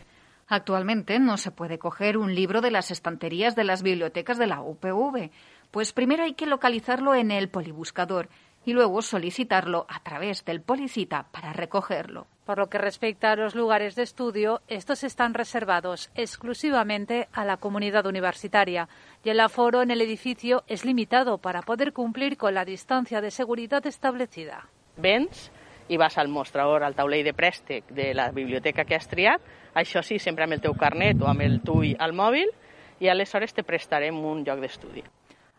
Actualmente 0.48 1.20
no 1.20 1.36
se 1.36 1.52
puede 1.52 1.78
coger 1.78 2.18
un 2.18 2.34
libro 2.34 2.60
de 2.60 2.72
las 2.72 2.90
estanterías 2.90 3.54
de 3.54 3.62
las 3.62 3.84
bibliotecas 3.84 4.38
de 4.38 4.48
la 4.48 4.62
UPV, 4.62 5.30
pues 5.70 5.92
primero 5.92 6.24
hay 6.24 6.34
que 6.34 6.46
localizarlo 6.46 7.14
en 7.14 7.30
el 7.30 7.48
polibuscador 7.48 8.28
y 8.68 8.74
luego 8.74 9.00
solicitarlo 9.00 9.86
a 9.88 10.00
través 10.00 10.44
del 10.44 10.60
Policita 10.60 11.24
para 11.32 11.54
recogerlo. 11.54 12.26
Por 12.44 12.58
lo 12.58 12.68
que 12.68 12.76
respecta 12.76 13.32
a 13.32 13.36
los 13.36 13.54
lugares 13.54 13.94
de 13.94 14.02
estudio, 14.02 14.60
estos 14.68 15.04
están 15.04 15.32
reservados 15.32 16.10
exclusivamente 16.14 17.28
a 17.32 17.46
la 17.46 17.56
comunidad 17.56 18.04
universitaria 18.04 18.90
y 19.24 19.30
el 19.30 19.40
aforo 19.40 19.80
en 19.80 19.90
el 19.90 20.02
edificio 20.02 20.64
es 20.66 20.84
limitado 20.84 21.38
para 21.38 21.62
poder 21.62 21.94
cumplir 21.94 22.36
con 22.36 22.52
la 22.52 22.66
distancia 22.66 23.22
de 23.22 23.30
seguridad 23.30 23.86
establecida. 23.86 24.68
Béns 24.98 25.50
i 25.88 25.96
vas 25.96 26.18
al 26.18 26.28
mostrador, 26.28 26.84
al 26.84 26.94
taulell 26.94 27.24
de 27.24 27.32
préstec 27.32 27.88
de 27.88 28.12
la 28.12 28.30
biblioteca 28.32 28.84
que 28.84 28.98
has 29.00 29.08
triat, 29.08 29.40
això 29.72 30.02
sí, 30.04 30.18
sempre 30.18 30.44
amb 30.44 30.58
el 30.58 30.60
teu 30.60 30.76
carnet 30.76 31.16
o 31.24 31.30
amb 31.32 31.40
el 31.40 31.62
TUI 31.64 31.94
al 31.98 32.12
mòbil, 32.12 32.52
i 33.00 33.08
aleshores 33.08 33.56
te 33.56 33.64
prestarem 33.64 34.20
un 34.20 34.44
lloc 34.44 34.60
d'estudi. 34.60 35.06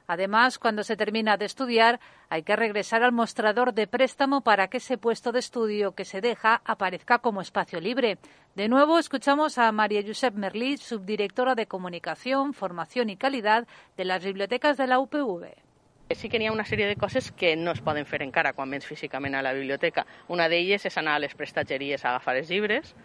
Además, 0.09 0.57
cuando 0.57 0.81
se 0.81 0.97
termina 0.97 1.37
de 1.37 1.45
estudiar, 1.45 1.99
hay 2.29 2.41
que 2.41 2.55
regresar 2.55 3.03
al 3.03 3.11
mostrador 3.11 3.75
de 3.75 3.85
préstamo 3.85 4.41
para 4.41 4.67
que 4.67 4.77
ese 4.77 4.97
puesto 4.97 5.31
de 5.31 5.37
estudio 5.37 5.91
que 5.91 6.03
se 6.03 6.19
deja 6.19 6.63
aparezca 6.65 7.19
como 7.19 7.41
espacio 7.41 7.79
libre. 7.79 8.17
De 8.55 8.67
nuevo, 8.69 8.97
escuchamos 8.97 9.59
a 9.59 9.71
María 9.71 10.01
Josep 10.01 10.33
Merlí, 10.33 10.77
subdirectora 10.77 11.53
de 11.53 11.67
Comunicación, 11.67 12.55
Formación 12.55 13.11
y 13.11 13.17
Calidad 13.17 13.67
de 13.97 14.05
las 14.05 14.25
bibliotecas 14.25 14.77
de 14.77 14.87
la 14.87 14.97
UPV. 14.97 15.45
Sí 16.15 16.27
que 16.27 16.47
ha 16.47 16.51
una 16.51 16.65
sèrie 16.65 16.87
de 16.87 16.95
coses 16.95 17.31
que 17.31 17.55
no 17.55 17.69
es 17.69 17.81
poden 17.85 18.07
fer 18.09 18.23
encara 18.25 18.53
quan 18.57 18.71
vens 18.73 18.89
físicament 18.89 19.35
a 19.37 19.43
la 19.45 19.53
biblioteca. 19.53 20.07
Una 20.27 20.49
d'elles 20.49 20.89
és 20.89 20.97
anar 20.97 21.19
a 21.19 21.21
les 21.21 21.37
prestatgeries 21.37 22.01
a 22.01 22.15
agafar 22.15 22.33
els 22.41 22.49
llibres, 22.49 22.95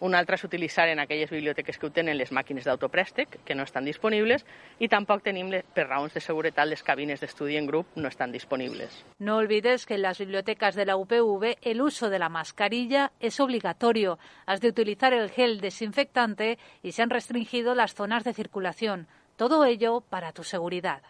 una 0.00 0.18
altra 0.18 0.36
és 0.38 0.44
utilitzar 0.44 0.88
en 0.88 1.00
aquelles 1.00 1.30
biblioteques 1.30 1.78
que 1.78 1.86
ho 1.86 1.92
tenen 1.94 2.18
les 2.18 2.30
màquines 2.32 2.66
d'autoprèstec, 2.66 3.40
que 3.44 3.54
no 3.54 3.64
estan 3.66 3.84
disponibles, 3.84 4.44
i 4.78 4.88
tampoc 4.88 5.24
tenim, 5.24 5.50
per 5.74 5.88
raons 5.88 6.14
de 6.14 6.20
seguretat, 6.20 6.68
les 6.68 6.82
cabines 6.82 7.20
d'estudi 7.20 7.56
en 7.58 7.66
grup 7.66 7.96
no 7.96 8.08
estan 8.08 8.32
disponibles. 8.32 9.04
No 9.18 9.36
olvides 9.36 9.86
que 9.86 9.94
en 9.94 10.02
las 10.02 10.18
bibliotecas 10.18 10.74
de 10.74 10.86
la 10.86 10.96
UPV 10.96 11.56
el 11.62 11.80
uso 11.80 12.10
de 12.10 12.18
la 12.18 12.28
mascarilla 12.28 13.12
es 13.20 13.40
obligatorio. 13.40 14.18
Has 14.46 14.60
de 14.60 14.68
utilizar 14.68 15.12
el 15.12 15.30
gel 15.30 15.60
desinfectante 15.60 16.58
y 16.82 16.92
se 16.92 17.02
han 17.02 17.10
restringido 17.10 17.74
las 17.74 17.94
zonas 17.94 18.24
de 18.24 18.34
circulación. 18.34 19.08
Todo 19.36 19.64
ello 19.64 20.00
para 20.00 20.32
tu 20.32 20.44
seguridad. 20.44 21.02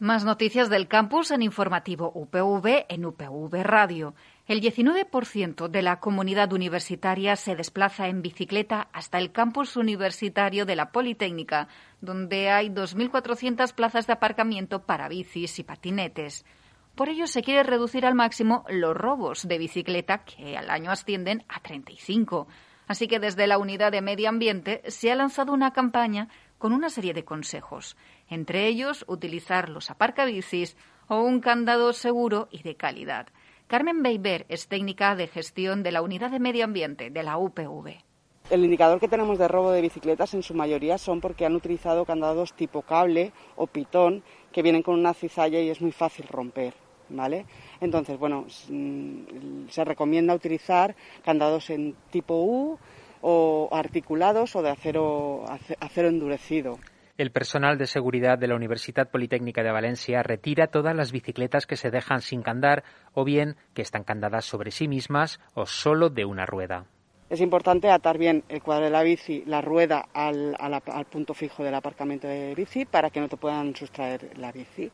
Más 0.00 0.24
noticias 0.24 0.70
del 0.70 0.88
campus 0.88 1.30
en 1.30 1.42
informativo 1.42 2.10
UPV 2.14 2.86
en 2.88 3.04
UPV 3.04 3.62
Radio. 3.62 4.14
El 4.46 4.62
19% 4.62 5.68
de 5.68 5.82
la 5.82 6.00
comunidad 6.00 6.54
universitaria 6.54 7.36
se 7.36 7.54
desplaza 7.54 8.08
en 8.08 8.22
bicicleta 8.22 8.88
hasta 8.94 9.18
el 9.18 9.30
campus 9.30 9.76
universitario 9.76 10.64
de 10.64 10.74
la 10.74 10.90
Politécnica, 10.90 11.68
donde 12.00 12.48
hay 12.48 12.70
2.400 12.70 13.74
plazas 13.74 14.06
de 14.06 14.14
aparcamiento 14.14 14.86
para 14.86 15.06
bicis 15.06 15.58
y 15.58 15.64
patinetes. 15.64 16.46
Por 16.94 17.10
ello 17.10 17.26
se 17.26 17.42
quiere 17.42 17.62
reducir 17.62 18.06
al 18.06 18.14
máximo 18.14 18.64
los 18.70 18.96
robos 18.96 19.46
de 19.46 19.58
bicicleta, 19.58 20.24
que 20.24 20.56
al 20.56 20.70
año 20.70 20.90
ascienden 20.90 21.44
a 21.46 21.60
35. 21.60 22.48
Así 22.86 23.06
que 23.06 23.20
desde 23.20 23.46
la 23.46 23.58
Unidad 23.58 23.92
de 23.92 24.00
Medio 24.00 24.30
Ambiente 24.30 24.80
se 24.88 25.12
ha 25.12 25.14
lanzado 25.14 25.52
una 25.52 25.74
campaña 25.74 26.28
con 26.60 26.72
una 26.72 26.90
serie 26.90 27.14
de 27.14 27.24
consejos, 27.24 27.96
entre 28.30 28.66
ellos 28.66 29.04
utilizar 29.08 29.68
los 29.68 29.90
aparcabicis 29.90 30.76
o 31.08 31.20
un 31.20 31.40
candado 31.40 31.92
seguro 31.92 32.48
y 32.50 32.62
de 32.62 32.76
calidad. 32.76 33.26
Carmen 33.66 34.02
Beiber 34.02 34.46
es 34.48 34.68
técnica 34.68 35.14
de 35.14 35.26
gestión 35.26 35.82
de 35.82 35.92
la 35.92 36.02
Unidad 36.02 36.30
de 36.30 36.40
Medio 36.40 36.64
Ambiente 36.64 37.10
de 37.10 37.22
la 37.22 37.36
UPV. 37.36 38.02
El 38.50 38.64
indicador 38.64 38.98
que 38.98 39.06
tenemos 39.06 39.38
de 39.38 39.46
robo 39.46 39.70
de 39.70 39.80
bicicletas 39.80 40.34
en 40.34 40.42
su 40.42 40.54
mayoría 40.54 40.98
son 40.98 41.20
porque 41.20 41.46
han 41.46 41.54
utilizado 41.54 42.04
candados 42.04 42.52
tipo 42.54 42.82
cable 42.82 43.32
o 43.54 43.68
pitón 43.68 44.24
que 44.50 44.62
vienen 44.62 44.82
con 44.82 44.98
una 44.98 45.14
cizalla 45.14 45.60
y 45.60 45.70
es 45.70 45.80
muy 45.80 45.92
fácil 45.92 46.26
romper. 46.26 46.74
¿Vale? 47.12 47.44
Entonces, 47.80 48.18
bueno, 48.18 48.46
mm, 48.68 49.68
se 49.68 49.84
recomienda 49.84 50.34
utilizar 50.34 50.94
candados 51.24 51.70
en 51.70 51.96
tipo 52.10 52.34
U 52.42 52.78
o 53.20 53.68
articulados 53.72 54.54
o 54.54 54.62
de 54.62 54.70
acero, 54.70 55.44
acero 55.80 56.08
endurecido. 56.08 56.78
El 57.20 57.32
personal 57.32 57.76
de 57.76 57.86
seguridad 57.86 58.38
de 58.38 58.46
la 58.46 58.54
Universidad 58.54 59.10
Politécnica 59.10 59.62
de 59.62 59.70
Valencia 59.70 60.22
retira 60.22 60.68
todas 60.68 60.96
las 60.96 61.12
bicicletas 61.12 61.66
que 61.66 61.76
se 61.76 61.90
dejan 61.90 62.22
sin 62.22 62.40
candar 62.40 62.82
o 63.12 63.24
bien 63.24 63.56
que 63.74 63.82
están 63.82 64.04
candadas 64.04 64.46
sobre 64.46 64.70
sí 64.70 64.88
mismas 64.88 65.38
o 65.52 65.66
solo 65.66 66.08
de 66.08 66.24
una 66.24 66.46
rueda. 66.46 66.86
Es 67.28 67.42
importante 67.42 67.90
atar 67.90 68.16
bien 68.16 68.42
el 68.48 68.62
cuadro 68.62 68.86
de 68.86 68.90
la 68.90 69.02
bici, 69.02 69.44
la 69.44 69.60
rueda 69.60 70.08
al, 70.14 70.56
al 70.58 71.04
punto 71.04 71.34
fijo 71.34 71.62
del 71.62 71.74
aparcamiento 71.74 72.26
de 72.26 72.54
bici 72.54 72.86
para 72.86 73.10
que 73.10 73.20
no 73.20 73.28
te 73.28 73.36
puedan 73.36 73.76
sustraer 73.76 74.38
la 74.38 74.50
bici. 74.50 74.90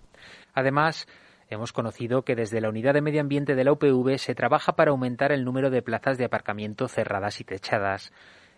Además, 0.52 1.06
Hemos 1.48 1.72
conocido 1.72 2.22
que 2.22 2.34
desde 2.34 2.60
la 2.60 2.68
Unidad 2.68 2.94
de 2.94 3.02
Medio 3.02 3.20
Ambiente 3.20 3.54
de 3.54 3.62
la 3.62 3.70
UPV 3.70 4.18
se 4.18 4.34
trabaja 4.34 4.74
para 4.74 4.90
aumentar 4.90 5.30
el 5.30 5.44
número 5.44 5.70
de 5.70 5.80
plazas 5.80 6.18
de 6.18 6.24
aparcamiento 6.24 6.88
cerradas 6.88 7.40
y 7.40 7.44
techadas. 7.44 8.12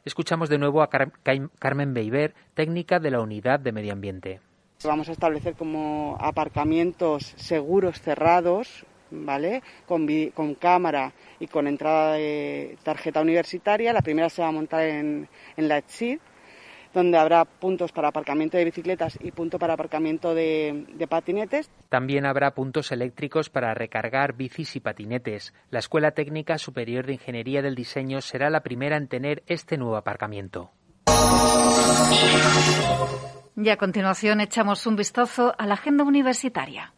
Escuchamos 0.04 0.48
de 0.48 0.58
nuevo 0.58 0.82
a 0.82 0.88
Carmen 0.88 1.94
Beiber, 1.94 2.34
técnica 2.54 2.98
de 2.98 3.10
la 3.10 3.20
Unidad 3.20 3.60
de 3.60 3.72
Medio 3.72 3.92
Ambiente. 3.92 4.40
Vamos 4.84 5.08
a 5.08 5.12
establecer 5.12 5.54
como 5.54 6.16
aparcamientos 6.20 7.34
seguros 7.36 8.00
cerrados, 8.00 8.86
¿vale? 9.10 9.62
Con, 9.86 10.06
cámara 10.54 11.12
y 11.40 11.48
con 11.48 11.66
entrada 11.66 12.14
de 12.14 12.78
tarjeta 12.84 13.20
universitaria. 13.20 13.92
La 13.92 14.02
primera 14.02 14.28
se 14.30 14.40
va 14.40 14.48
a 14.48 14.52
montar 14.52 14.84
en, 14.84 15.28
en 15.56 15.68
la 15.68 15.78
ETSID 15.78 16.20
donde 16.94 17.18
habrá 17.18 17.44
puntos 17.44 17.92
para 17.92 18.08
aparcamiento 18.08 18.56
de 18.56 18.64
bicicletas 18.64 19.18
y 19.20 19.30
punto 19.30 19.58
para 19.58 19.74
aparcamiento 19.74 20.34
de, 20.34 20.86
de, 20.94 21.06
patinetes. 21.06 21.70
También 21.88 22.26
habrá 22.26 22.54
puntos 22.54 22.92
eléctricos 22.92 23.50
para 23.50 23.74
recargar 23.74 24.34
bicis 24.34 24.76
y 24.76 24.80
patinetes. 24.80 25.54
La 25.70 25.78
Escuela 25.78 26.12
Técnica 26.12 26.58
Superior 26.58 27.06
de 27.06 27.14
Ingeniería 27.14 27.62
del 27.62 27.74
Diseño 27.74 28.20
será 28.20 28.50
la 28.50 28.60
primera 28.60 28.96
en 28.96 29.08
tener 29.08 29.42
este 29.46 29.76
nuevo 29.78 29.96
aparcamiento. 29.96 30.70
Y 33.56 33.70
a 33.70 33.76
continuación 33.76 34.40
echamos 34.40 34.86
un 34.86 34.94
vistazo 34.94 35.52
a 35.58 35.66
la 35.66 35.74
agenda 35.74 36.04
universitaria. 36.04 36.92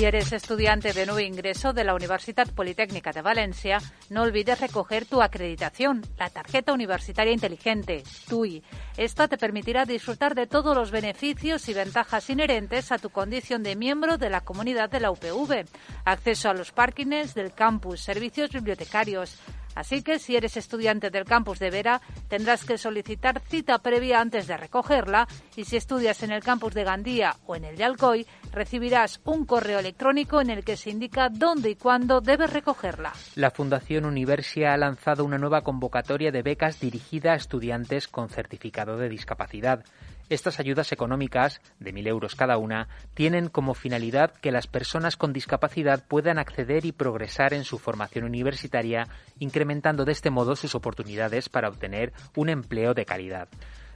Si 0.00 0.06
eres 0.06 0.32
estudiante 0.32 0.94
de 0.94 1.04
nuevo 1.04 1.20
ingreso 1.20 1.74
de 1.74 1.84
la 1.84 1.94
Universidad 1.94 2.50
Politécnica 2.54 3.12
de 3.12 3.20
Valencia, 3.20 3.82
no 4.08 4.22
olvides 4.22 4.58
recoger 4.58 5.04
tu 5.04 5.20
acreditación, 5.20 6.00
la 6.16 6.30
tarjeta 6.30 6.72
universitaria 6.72 7.34
inteligente, 7.34 8.02
TUI. 8.26 8.64
Esta 8.96 9.28
te 9.28 9.36
permitirá 9.36 9.84
disfrutar 9.84 10.34
de 10.34 10.46
todos 10.46 10.74
los 10.74 10.90
beneficios 10.90 11.68
y 11.68 11.74
ventajas 11.74 12.30
inherentes 12.30 12.92
a 12.92 12.98
tu 12.98 13.10
condición 13.10 13.62
de 13.62 13.76
miembro 13.76 14.16
de 14.16 14.30
la 14.30 14.40
comunidad 14.40 14.88
de 14.88 15.00
la 15.00 15.10
UPV. 15.10 15.66
Acceso 16.06 16.48
a 16.48 16.54
los 16.54 16.72
parkings 16.72 17.34
del 17.34 17.52
campus, 17.52 18.00
servicios 18.00 18.52
bibliotecarios, 18.52 19.38
Así 19.74 20.02
que 20.02 20.18
si 20.18 20.36
eres 20.36 20.56
estudiante 20.56 21.10
del 21.10 21.24
campus 21.24 21.58
de 21.58 21.70
Vera, 21.70 22.00
tendrás 22.28 22.64
que 22.64 22.78
solicitar 22.78 23.40
cita 23.40 23.78
previa 23.78 24.20
antes 24.20 24.46
de 24.46 24.56
recogerla 24.56 25.28
y 25.56 25.64
si 25.64 25.76
estudias 25.76 26.22
en 26.22 26.32
el 26.32 26.42
campus 26.42 26.74
de 26.74 26.84
Gandía 26.84 27.36
o 27.46 27.56
en 27.56 27.64
el 27.64 27.76
de 27.76 27.84
Alcoy, 27.84 28.26
recibirás 28.52 29.20
un 29.24 29.46
correo 29.46 29.78
electrónico 29.78 30.40
en 30.40 30.50
el 30.50 30.64
que 30.64 30.76
se 30.76 30.90
indica 30.90 31.28
dónde 31.28 31.70
y 31.70 31.76
cuándo 31.76 32.20
debes 32.20 32.52
recogerla. 32.52 33.12
La 33.36 33.50
Fundación 33.50 34.04
Universia 34.04 34.74
ha 34.74 34.76
lanzado 34.76 35.24
una 35.24 35.38
nueva 35.38 35.62
convocatoria 35.62 36.32
de 36.32 36.42
becas 36.42 36.80
dirigida 36.80 37.32
a 37.32 37.36
estudiantes 37.36 38.08
con 38.08 38.28
certificado 38.28 38.96
de 38.96 39.08
discapacidad. 39.08 39.84
Estas 40.30 40.58
ayudas 40.60 40.92
económicas, 40.92 41.60
de 41.80 41.92
1.000 41.92 42.06
euros 42.06 42.36
cada 42.36 42.56
una, 42.56 42.86
tienen 43.14 43.48
como 43.48 43.74
finalidad 43.74 44.32
que 44.32 44.52
las 44.52 44.68
personas 44.68 45.16
con 45.16 45.32
discapacidad 45.32 46.06
puedan 46.06 46.38
acceder 46.38 46.86
y 46.86 46.92
progresar 46.92 47.52
en 47.52 47.64
su 47.64 47.80
formación 47.80 48.24
universitaria, 48.24 49.08
incrementando 49.40 50.04
de 50.04 50.12
este 50.12 50.30
modo 50.30 50.54
sus 50.54 50.76
oportunidades 50.76 51.48
para 51.48 51.68
obtener 51.68 52.12
un 52.36 52.48
empleo 52.48 52.94
de 52.94 53.04
calidad. 53.04 53.48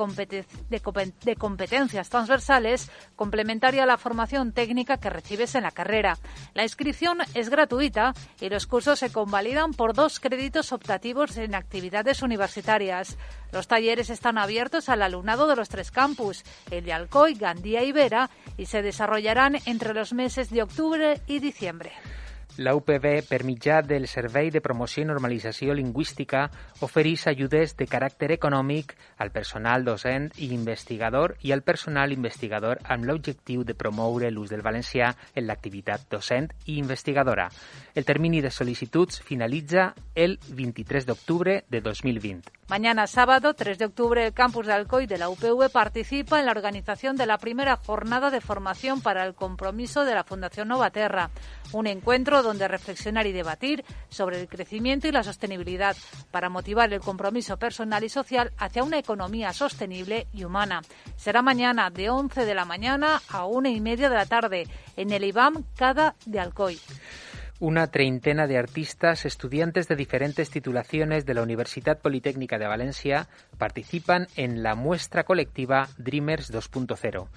de, 0.69 1.35
competencias 1.35 2.09
transversales 2.09 2.91
complementaria 3.15 3.83
a 3.83 3.87
la 3.87 3.97
formación 3.97 4.51
técnica 4.51 4.97
que 4.97 5.09
recibes 5.09 5.55
en 5.55 5.63
la 5.63 5.71
carrera. 5.71 6.17
La 6.53 6.63
inscripción 6.63 7.19
es 7.33 7.49
gratuita 7.49 8.13
y 8.39 8.49
los 8.49 8.67
cursos 8.67 8.99
se 8.99 9.11
convalidan 9.11 9.73
por 9.73 9.93
dos 9.93 10.19
créditos 10.19 10.73
optativos 10.73 11.37
en 11.37 11.55
actividades 11.55 12.21
universitarias. 12.21 13.17
Los 13.51 13.67
talleres 13.67 14.09
están 14.09 14.37
abiertos 14.37 14.89
al 14.89 15.01
alumnado 15.01 15.47
de 15.47 15.55
los 15.55 15.69
tres 15.69 15.91
campus, 15.91 16.43
el 16.69 16.85
de 16.85 16.93
Alcoy, 16.93 17.35
Gandía 17.35 17.83
y 17.83 17.91
Vera, 17.91 18.29
y 18.57 18.65
se 18.65 18.81
desarrollarán 18.81 19.57
entre 19.65 19.93
los 19.93 20.13
meses 20.13 20.49
de 20.49 20.63
octubre 20.63 21.21
y 21.27 21.39
diciembre. 21.39 21.91
La 22.61 22.75
UPB, 22.75 23.23
per 23.25 23.39
mitjà 23.41 23.79
del 23.81 24.03
Servei 24.05 24.51
de 24.53 24.61
Promoció 24.61 25.01
i 25.01 25.07
Normalització 25.09 25.73
Lingüística, 25.73 26.43
ofereix 26.85 27.23
ajudes 27.31 27.73
de 27.79 27.87
caràcter 27.89 28.29
econòmic 28.35 28.93
al 29.17 29.31
personal 29.33 29.81
docent 29.87 30.27
i 30.37 30.51
investigador 30.53 31.33
i 31.41 31.55
al 31.55 31.63
personal 31.65 32.13
investigador 32.13 32.83
amb 32.85 33.09
l'objectiu 33.09 33.65
de 33.65 33.73
promoure 33.73 34.29
l'ús 34.29 34.53
del 34.53 34.61
valencià 34.61 35.09
en 35.33 35.47
l'activitat 35.47 36.05
docent 36.11 36.51
i 36.67 36.77
investigadora. 36.77 37.49
El 37.95 38.05
termini 38.05 38.45
de 38.45 38.53
sol·licituds 38.53 39.23
finalitza 39.25 39.95
el 40.13 40.37
23 40.53 41.09
d'octubre 41.09 41.63
de 41.67 41.81
2020. 41.81 42.61
Mañana 42.69 43.07
sábado, 43.07 43.55
3 43.55 43.79
de 43.79 43.85
octubre, 43.85 44.25
el 44.25 44.33
campus 44.33 44.67
de 44.67 44.73
Alcoy 44.73 45.07
de 45.07 45.17
la 45.17 45.29
UPV 45.29 45.71
participa 45.73 46.39
en 46.39 46.45
la 46.45 46.53
organización 46.53 47.17
de 47.17 47.25
la 47.25 47.37
primera 47.37 47.75
jornada 47.75 48.29
de 48.29 48.39
formación 48.39 49.01
para 49.01 49.25
el 49.25 49.33
compromiso 49.33 50.05
de 50.05 50.13
la 50.13 50.23
Fundación 50.23 50.69
Novaterra, 50.69 51.31
un 51.73 51.87
encuentro 51.87 52.43
donde 52.43 52.50
reflexionar 52.59 53.27
y 53.27 53.31
debatir 53.31 53.83
sobre 54.09 54.39
el 54.41 54.47
crecimiento 54.47 55.07
y 55.07 55.11
la 55.11 55.23
sostenibilidad 55.23 55.95
para 56.31 56.49
motivar 56.49 56.91
el 56.93 56.99
compromiso 56.99 57.57
personal 57.57 58.03
y 58.03 58.09
social 58.09 58.51
hacia 58.57 58.83
una 58.83 58.99
economía 58.99 59.53
sostenible 59.53 60.27
y 60.33 60.43
humana. 60.43 60.81
Será 61.15 61.41
mañana 61.41 61.89
de 61.89 62.09
11 62.09 62.45
de 62.45 62.55
la 62.55 62.65
mañana 62.65 63.21
a 63.29 63.45
una 63.45 63.69
y 63.69 63.79
media 63.81 64.09
de 64.09 64.15
la 64.15 64.25
tarde 64.25 64.67
en 64.97 65.11
el 65.11 65.23
IBAM 65.23 65.63
CADA 65.75 66.15
de 66.25 66.39
Alcoy. 66.39 66.79
Una 67.61 67.85
treintena 67.91 68.47
de 68.47 68.57
artistas, 68.57 69.23
estudiantes 69.23 69.87
de 69.87 69.95
diferentes 69.95 70.49
titulaciones 70.49 71.27
de 71.27 71.35
la 71.35 71.43
Universidad 71.43 71.99
Politécnica 71.99 72.57
de 72.57 72.65
Valencia, 72.65 73.29
participan 73.59 74.27
en 74.35 74.63
la 74.63 74.73
muestra 74.73 75.25
colectiva 75.25 75.87
Dreamers 75.99 76.51
2.0. 76.51 77.27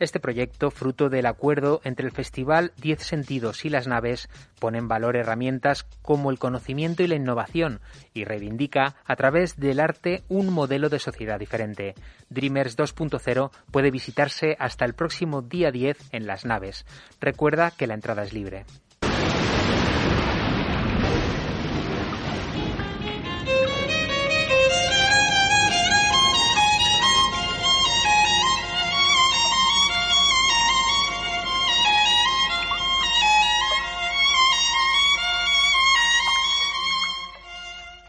Este 0.00 0.18
proyecto, 0.18 0.70
fruto 0.70 1.08
del 1.08 1.26
acuerdo 1.26 1.80
entre 1.84 2.06
el 2.06 2.12
Festival 2.12 2.72
Diez 2.76 3.02
Sentidos 3.02 3.64
y 3.64 3.68
las 3.68 3.86
Naves, 3.86 4.28
pone 4.58 4.78
en 4.78 4.88
valor 4.88 5.16
herramientas 5.16 5.84
como 6.02 6.30
el 6.30 6.38
conocimiento 6.38 7.02
y 7.02 7.06
la 7.06 7.14
innovación 7.14 7.80
y 8.12 8.24
reivindica, 8.24 8.96
a 9.04 9.16
través 9.16 9.56
del 9.56 9.78
arte, 9.78 10.24
un 10.28 10.52
modelo 10.52 10.88
de 10.88 10.98
sociedad 10.98 11.38
diferente. 11.38 11.94
Dreamers 12.28 12.76
2.0 12.76 13.50
puede 13.70 13.90
visitarse 13.90 14.56
hasta 14.58 14.84
el 14.84 14.94
próximo 14.94 15.42
día 15.42 15.70
10 15.70 15.96
en 16.12 16.26
las 16.26 16.44
Naves. 16.44 16.86
Recuerda 17.20 17.70
que 17.70 17.86
la 17.86 17.94
entrada 17.94 18.24
es 18.24 18.32
libre. 18.32 18.64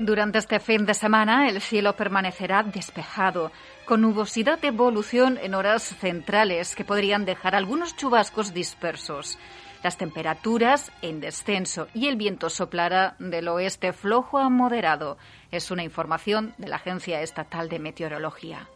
Durante 0.05 0.37
este 0.37 0.59
fin 0.59 0.85
de 0.85 0.93
semana 0.93 1.49
el 1.49 1.59
cielo 1.61 1.95
permanecerá 1.95 2.61
despejado, 2.61 3.51
con 3.85 4.01
nubosidad 4.01 4.59
de 4.59 4.67
evolución 4.67 5.39
en 5.41 5.55
horas 5.55 5.81
centrales 5.81 6.75
que 6.75 6.85
podrían 6.85 7.25
dejar 7.25 7.55
algunos 7.55 7.95
chubascos 7.95 8.53
dispersos. 8.53 9.39
Las 9.81 9.97
temperaturas 9.97 10.91
en 11.01 11.21
descenso 11.21 11.87
y 11.95 12.05
el 12.07 12.17
viento 12.17 12.51
soplará 12.51 13.15
del 13.17 13.47
oeste 13.47 13.93
flojo 13.93 14.37
a 14.37 14.47
moderado. 14.47 15.17
Es 15.49 15.71
una 15.71 15.81
información 15.83 16.53
de 16.59 16.67
la 16.67 16.75
Agencia 16.75 17.21
Estatal 17.21 17.67
de 17.67 17.79
Meteorología. 17.79 18.69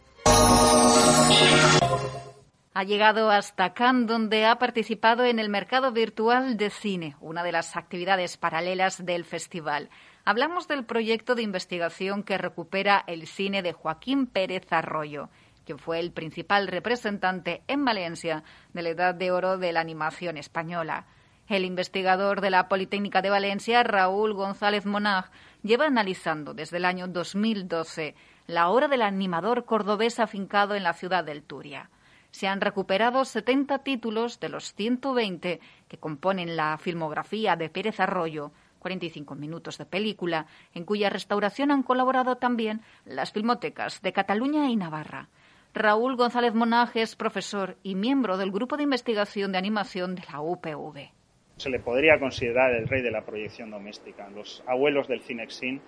Ha 2.72 2.84
llegado 2.84 3.32
hasta 3.32 3.74
Cannes, 3.74 4.06
donde 4.06 4.46
ha 4.46 4.60
participado 4.60 5.24
en 5.24 5.40
el 5.40 5.48
mercado 5.48 5.90
virtual 5.90 6.56
de 6.56 6.70
cine, 6.70 7.16
una 7.20 7.42
de 7.42 7.50
las 7.50 7.76
actividades 7.76 8.36
paralelas 8.36 9.04
del 9.04 9.24
festival. 9.24 9.90
Hablamos 10.24 10.68
del 10.68 10.84
proyecto 10.84 11.34
de 11.34 11.42
investigación 11.42 12.22
que 12.22 12.38
recupera 12.38 13.02
el 13.08 13.26
cine 13.26 13.62
de 13.62 13.72
Joaquín 13.72 14.28
Pérez 14.28 14.72
Arroyo, 14.72 15.30
quien 15.64 15.80
fue 15.80 15.98
el 15.98 16.12
principal 16.12 16.68
representante 16.68 17.64
en 17.66 17.84
Valencia 17.84 18.44
de 18.72 18.82
la 18.82 18.90
Edad 18.90 19.14
de 19.16 19.32
Oro 19.32 19.58
de 19.58 19.72
la 19.72 19.80
animación 19.80 20.36
española. 20.36 21.06
El 21.48 21.64
investigador 21.64 22.40
de 22.40 22.50
la 22.50 22.68
Politécnica 22.68 23.20
de 23.20 23.30
Valencia, 23.30 23.82
Raúl 23.82 24.32
González 24.32 24.86
Monag, 24.86 25.32
lleva 25.64 25.86
analizando 25.86 26.54
desde 26.54 26.76
el 26.76 26.84
año 26.84 27.08
2012 27.08 28.14
la 28.46 28.68
obra 28.68 28.86
del 28.86 29.02
animador 29.02 29.64
cordobés 29.64 30.20
afincado 30.20 30.76
en 30.76 30.84
la 30.84 30.92
ciudad 30.92 31.24
del 31.24 31.42
Turia. 31.42 31.90
Se 32.30 32.46
han 32.46 32.60
recuperado 32.60 33.24
70 33.24 33.78
títulos 33.80 34.40
de 34.40 34.48
los 34.48 34.74
120 34.74 35.60
que 35.88 35.98
componen 35.98 36.56
la 36.56 36.78
filmografía 36.78 37.56
de 37.56 37.68
Pérez 37.68 38.00
Arroyo, 38.00 38.52
45 38.78 39.34
minutos 39.34 39.78
de 39.78 39.86
película, 39.86 40.46
en 40.74 40.84
cuya 40.84 41.10
restauración 41.10 41.70
han 41.70 41.82
colaborado 41.82 42.36
también 42.36 42.80
las 43.04 43.32
filmotecas 43.32 44.02
de 44.02 44.12
Cataluña 44.12 44.68
y 44.70 44.76
Navarra. 44.76 45.28
Raúl 45.72 46.16
González 46.16 46.54
Monaje 46.54 47.02
es 47.02 47.14
profesor 47.14 47.76
y 47.84 47.94
miembro 47.94 48.36
del 48.36 48.50
grupo 48.50 48.76
de 48.76 48.82
investigación 48.82 49.52
de 49.52 49.58
animación 49.58 50.16
de 50.16 50.22
la 50.32 50.40
UPV. 50.40 51.12
Se 51.58 51.70
le 51.70 51.78
podría 51.78 52.18
considerar 52.18 52.72
el 52.74 52.88
rey 52.88 53.02
de 53.02 53.10
la 53.10 53.24
proyección 53.24 53.70
doméstica. 53.70 54.28
Los 54.30 54.64
abuelos 54.66 55.06
del 55.06 55.20
Cinexin 55.20 55.80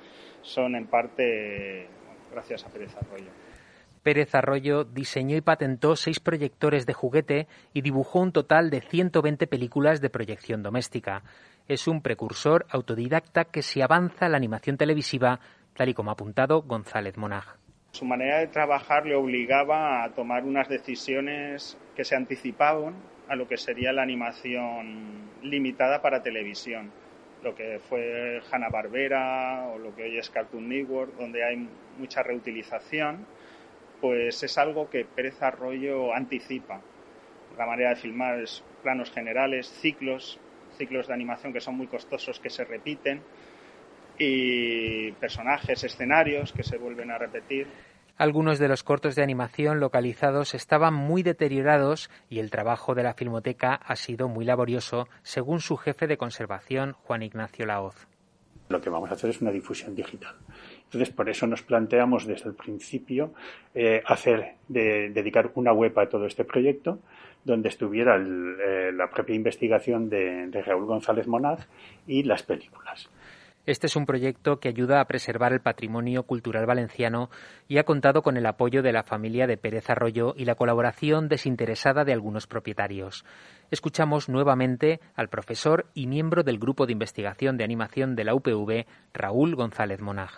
son 0.43 0.77
en 0.77 0.87
parte 0.87 1.89
gracias 2.31 2.65
a 2.65 2.69
Pérez 2.69 2.95
Arroyo. 2.97 3.31
Pérez 4.03 4.35
Arroyo 4.35 4.85
diseñó 4.85 5.37
y 5.37 5.41
patentó 5.41 5.97
seis 5.97 6.21
proyectores 6.21 6.87
de 6.87 6.93
juguete 6.93 7.49
y 7.73 7.83
dibujó 7.83 8.21
un 8.21 8.33
total 8.33 8.71
de 8.71 8.81
120 8.81 9.47
películas 9.47 10.01
de 10.01 10.11
proyección 10.11 10.63
doméstica 10.63 11.23
es 11.69 11.87
un 11.87 12.03
precursor 12.03 12.67
autodidacta 12.71 13.45
que 13.45 13.63
se 13.63 13.83
avanza 13.83 14.27
a 14.27 14.29
la 14.29 14.37
animación 14.37 14.77
televisiva, 14.77 15.41
tal 15.75 15.89
y 15.89 15.95
como 15.95 16.11
ha 16.11 16.15
apuntado 16.15 16.63
González 16.63 17.17
Monag. 17.17 17.45
Su 17.93 18.05
manera 18.05 18.39
de 18.39 18.47
trabajar 18.47 19.07
le 19.07 19.15
obligaba 19.15 20.03
a 20.03 20.11
tomar 20.13 20.45
unas 20.45 20.69
decisiones 20.69 21.79
que 21.95 22.05
se 22.05 22.17
anticipaban 22.17 22.95
a 23.29 23.37
lo 23.37 23.47
que 23.47 23.57
sería 23.57 23.93
la 23.93 24.03
animación 24.03 25.31
limitada 25.43 26.01
para 26.01 26.23
televisión, 26.23 26.91
lo 27.43 27.55
que 27.55 27.81
fue 27.89 28.41
Hanna-Barbera 28.51 29.69
o 29.75 29.79
lo 29.79 29.95
que 29.95 30.05
hoy 30.05 30.19
es 30.19 30.31
Cartoon 30.31 30.69
Network, 30.69 31.17
donde 31.17 31.45
hay 31.45 31.69
mucha 31.99 32.23
reutilización, 32.23 33.27
pues 34.03 34.43
es 34.43 34.59
algo 34.59 34.91
que 34.91 35.05
Pérez 35.05 35.41
Arroyo 35.41 36.13
anticipa. 36.13 36.81
La 37.57 37.67
manera 37.67 37.91
de 37.91 37.97
filmar 37.97 38.41
es 38.41 38.65
planos 38.83 39.13
generales, 39.13 39.71
ciclos, 39.81 40.41
ciclos 40.77 41.07
de 41.07 41.15
animación 41.15 41.53
que 41.53 41.61
son 41.61 41.77
muy 41.77 41.87
costosos 41.87 42.41
que 42.41 42.51
se 42.51 42.65
repiten 42.65 43.23
y 44.19 45.13
personajes, 45.13 45.85
escenarios 45.85 46.53
que 46.53 46.65
se 46.65 46.79
vuelven 46.79 47.13
a 47.13 47.19
repetir. 47.19 47.69
Algunos 48.19 48.59
de 48.59 48.69
los 48.69 48.83
cortos 48.83 49.15
de 49.15 49.23
animación 49.23 49.79
localizados 49.79 50.55
estaban 50.55 50.95
muy 50.95 51.23
deteriorados 51.23 52.11
y 52.29 52.41
el 52.41 52.51
trabajo 52.51 52.97
de 52.97 53.05
la 53.05 53.15
Filmoteca 53.15 53.75
ha 53.75 53.95
sido 53.95 54.29
muy 54.29 54.45
laborioso, 54.45 55.07
según 55.23 55.61
su 55.61 55.77
jefe 55.77 56.09
de 56.09 56.19
conservación, 56.19 56.93
Juan 57.05 57.23
Ignacio 57.23 57.67
Laoz. 57.67 58.12
Lo 58.73 58.81
que 58.81 58.91
vamos 58.91 59.11
a 59.11 59.15
hacer 59.15 59.31
es 59.31 59.41
una 59.41 59.53
difusión 59.53 59.95
digital. 59.95 60.35
Entonces, 60.85 61.11
por 61.11 61.29
eso 61.29 61.47
nos 61.47 61.63
planteamos 61.63 62.27
desde 62.27 62.49
el 62.49 62.55
principio 62.55 63.33
eh, 63.75 64.03
hacer, 64.07 64.55
de, 64.69 65.11
dedicar 65.11 65.53
una 65.55 65.73
web 65.73 65.97
a 65.99 66.09
todo 66.09 66.27
este 66.27 66.45
proyecto, 66.45 66.99
donde 67.45 67.69
estuviera 67.69 68.17
eh, 68.17 68.93
la 68.93 69.11
propia 69.11 69.35
investigación 69.35 70.09
de, 70.09 70.47
de 70.49 70.63
Raúl 70.63 70.87
González 70.87 71.27
Monaz 71.27 71.69
y 72.07 72.23
las 72.23 72.43
películas. 72.43 73.09
Este 73.65 73.87
es 73.87 73.95
un 73.95 74.07
proyecto 74.07 74.59
que 74.59 74.69
ayuda 74.69 75.01
a 75.01 75.05
preservar 75.05 75.53
el 75.53 75.61
patrimonio 75.61 76.25
cultural 76.25 76.67
valenciano 76.67 77.31
y 77.69 77.79
ha 77.79 77.85
contado 77.85 78.23
con 78.23 78.37
el 78.37 78.47
apoyo 78.47 78.83
de 78.83 78.93
la 78.93 79.05
familia 79.05 79.47
de 79.47 79.57
Pérez 79.57 79.89
Arroyo 79.89 80.35
y 80.37 80.47
la 80.47 80.57
colaboración 80.57 81.29
desinteresada 81.29 82.05
de 82.05 82.13
algunos 82.13 82.49
propietarios. 82.49 83.25
Escuchamos 83.71 84.29
nuevamente 84.29 85.01
al 85.15 85.29
profesor 85.29 85.87
y 85.95 86.09
miembro 86.09 86.43
del 86.43 86.59
Grupo 86.59 86.87
de 86.87 86.93
Investigación 86.93 87.57
de 87.57 87.65
Animación 87.65 88.17
de 88.17 88.25
la 88.25 88.35
UPV, 88.35 88.87
Raúl 89.15 89.55
González 89.55 90.01
Monag. 90.01 90.31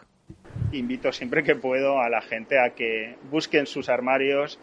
Invito 0.72 1.10
siempre 1.10 1.42
que 1.42 1.56
puedo 1.56 2.00
a 2.00 2.10
la 2.10 2.20
gente 2.20 2.58
a 2.58 2.74
que 2.74 3.16
busquen 3.30 3.66
sus 3.66 3.88
armarios 3.88 4.58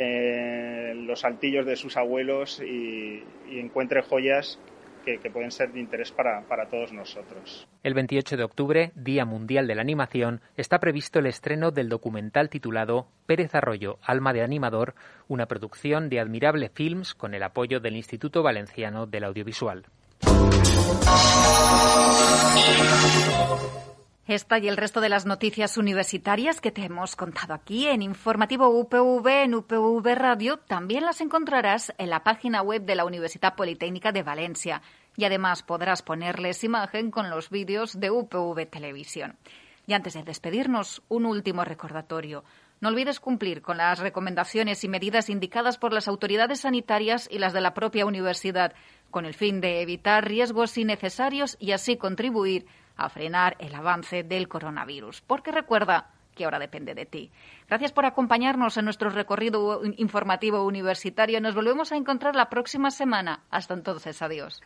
eh, 0.00 0.92
los 0.94 1.24
altillos 1.24 1.66
de 1.66 1.74
sus 1.74 1.96
abuelos 1.96 2.62
y, 2.62 3.24
encuentre 3.50 4.02
joyas 4.02 4.60
que, 5.16 5.30
pueden 5.30 5.50
ser 5.50 5.72
de 5.72 5.80
interés 5.80 6.12
para, 6.12 6.42
para 6.42 6.66
todos 6.66 6.92
nosotros. 6.92 7.66
El 7.82 7.94
28 7.94 8.36
de 8.36 8.44
octubre, 8.44 8.92
Día 8.94 9.24
Mundial 9.24 9.66
de 9.66 9.74
la 9.74 9.82
Animación, 9.82 10.40
está 10.56 10.78
previsto 10.78 11.20
el 11.20 11.26
estreno 11.26 11.70
del 11.70 11.88
documental 11.88 12.50
titulado 12.50 13.08
Pérez 13.26 13.54
Arroyo, 13.54 13.98
Alma 14.02 14.32
de 14.32 14.42
Animador, 14.42 14.94
una 15.28 15.46
producción 15.46 16.08
de 16.10 16.20
Admirable 16.20 16.68
Films 16.68 17.14
con 17.14 17.34
el 17.34 17.42
apoyo 17.42 17.80
del 17.80 17.96
Instituto 17.96 18.42
Valenciano 18.42 19.06
del 19.06 19.24
Audiovisual. 19.24 19.86
Esta 24.28 24.58
y 24.58 24.68
el 24.68 24.76
resto 24.76 25.00
de 25.00 25.08
las 25.08 25.24
noticias 25.24 25.78
universitarias 25.78 26.60
que 26.60 26.70
te 26.70 26.84
hemos 26.84 27.16
contado 27.16 27.54
aquí 27.54 27.86
en 27.86 28.02
Informativo 28.02 28.68
UPV, 28.68 29.26
en 29.44 29.54
UPV 29.54 30.06
Radio, 30.14 30.58
también 30.58 31.06
las 31.06 31.22
encontrarás 31.22 31.94
en 31.96 32.10
la 32.10 32.24
página 32.24 32.60
web 32.60 32.82
de 32.82 32.94
la 32.94 33.06
Universidad 33.06 33.54
Politécnica 33.54 34.12
de 34.12 34.22
Valencia 34.22 34.82
y 35.18 35.24
además 35.24 35.64
podrás 35.64 36.00
ponerles 36.00 36.62
imagen 36.62 37.10
con 37.10 37.28
los 37.28 37.50
vídeos 37.50 37.98
de 37.98 38.08
UPV 38.08 38.66
Televisión. 38.70 39.36
Y 39.84 39.94
antes 39.94 40.14
de 40.14 40.22
despedirnos, 40.22 41.02
un 41.08 41.26
último 41.26 41.64
recordatorio. 41.64 42.44
No 42.80 42.90
olvides 42.90 43.18
cumplir 43.18 43.60
con 43.60 43.78
las 43.78 43.98
recomendaciones 43.98 44.84
y 44.84 44.88
medidas 44.88 45.28
indicadas 45.28 45.76
por 45.76 45.92
las 45.92 46.06
autoridades 46.06 46.60
sanitarias 46.60 47.28
y 47.32 47.40
las 47.40 47.52
de 47.52 47.60
la 47.60 47.74
propia 47.74 48.06
universidad, 48.06 48.74
con 49.10 49.26
el 49.26 49.34
fin 49.34 49.60
de 49.60 49.82
evitar 49.82 50.24
riesgos 50.24 50.78
innecesarios 50.78 51.56
y 51.58 51.72
así 51.72 51.96
contribuir 51.96 52.66
a 52.96 53.08
frenar 53.08 53.56
el 53.58 53.74
avance 53.74 54.22
del 54.22 54.46
coronavirus. 54.46 55.22
Porque 55.22 55.50
recuerda 55.50 56.12
que 56.36 56.44
ahora 56.44 56.60
depende 56.60 56.94
de 56.94 57.06
ti. 57.06 57.32
Gracias 57.66 57.90
por 57.90 58.06
acompañarnos 58.06 58.76
en 58.76 58.84
nuestro 58.84 59.10
recorrido 59.10 59.82
informativo 59.96 60.64
universitario. 60.64 61.40
Nos 61.40 61.56
volvemos 61.56 61.90
a 61.90 61.96
encontrar 61.96 62.36
la 62.36 62.48
próxima 62.48 62.92
semana. 62.92 63.42
Hasta 63.50 63.74
entonces, 63.74 64.22
adiós. 64.22 64.62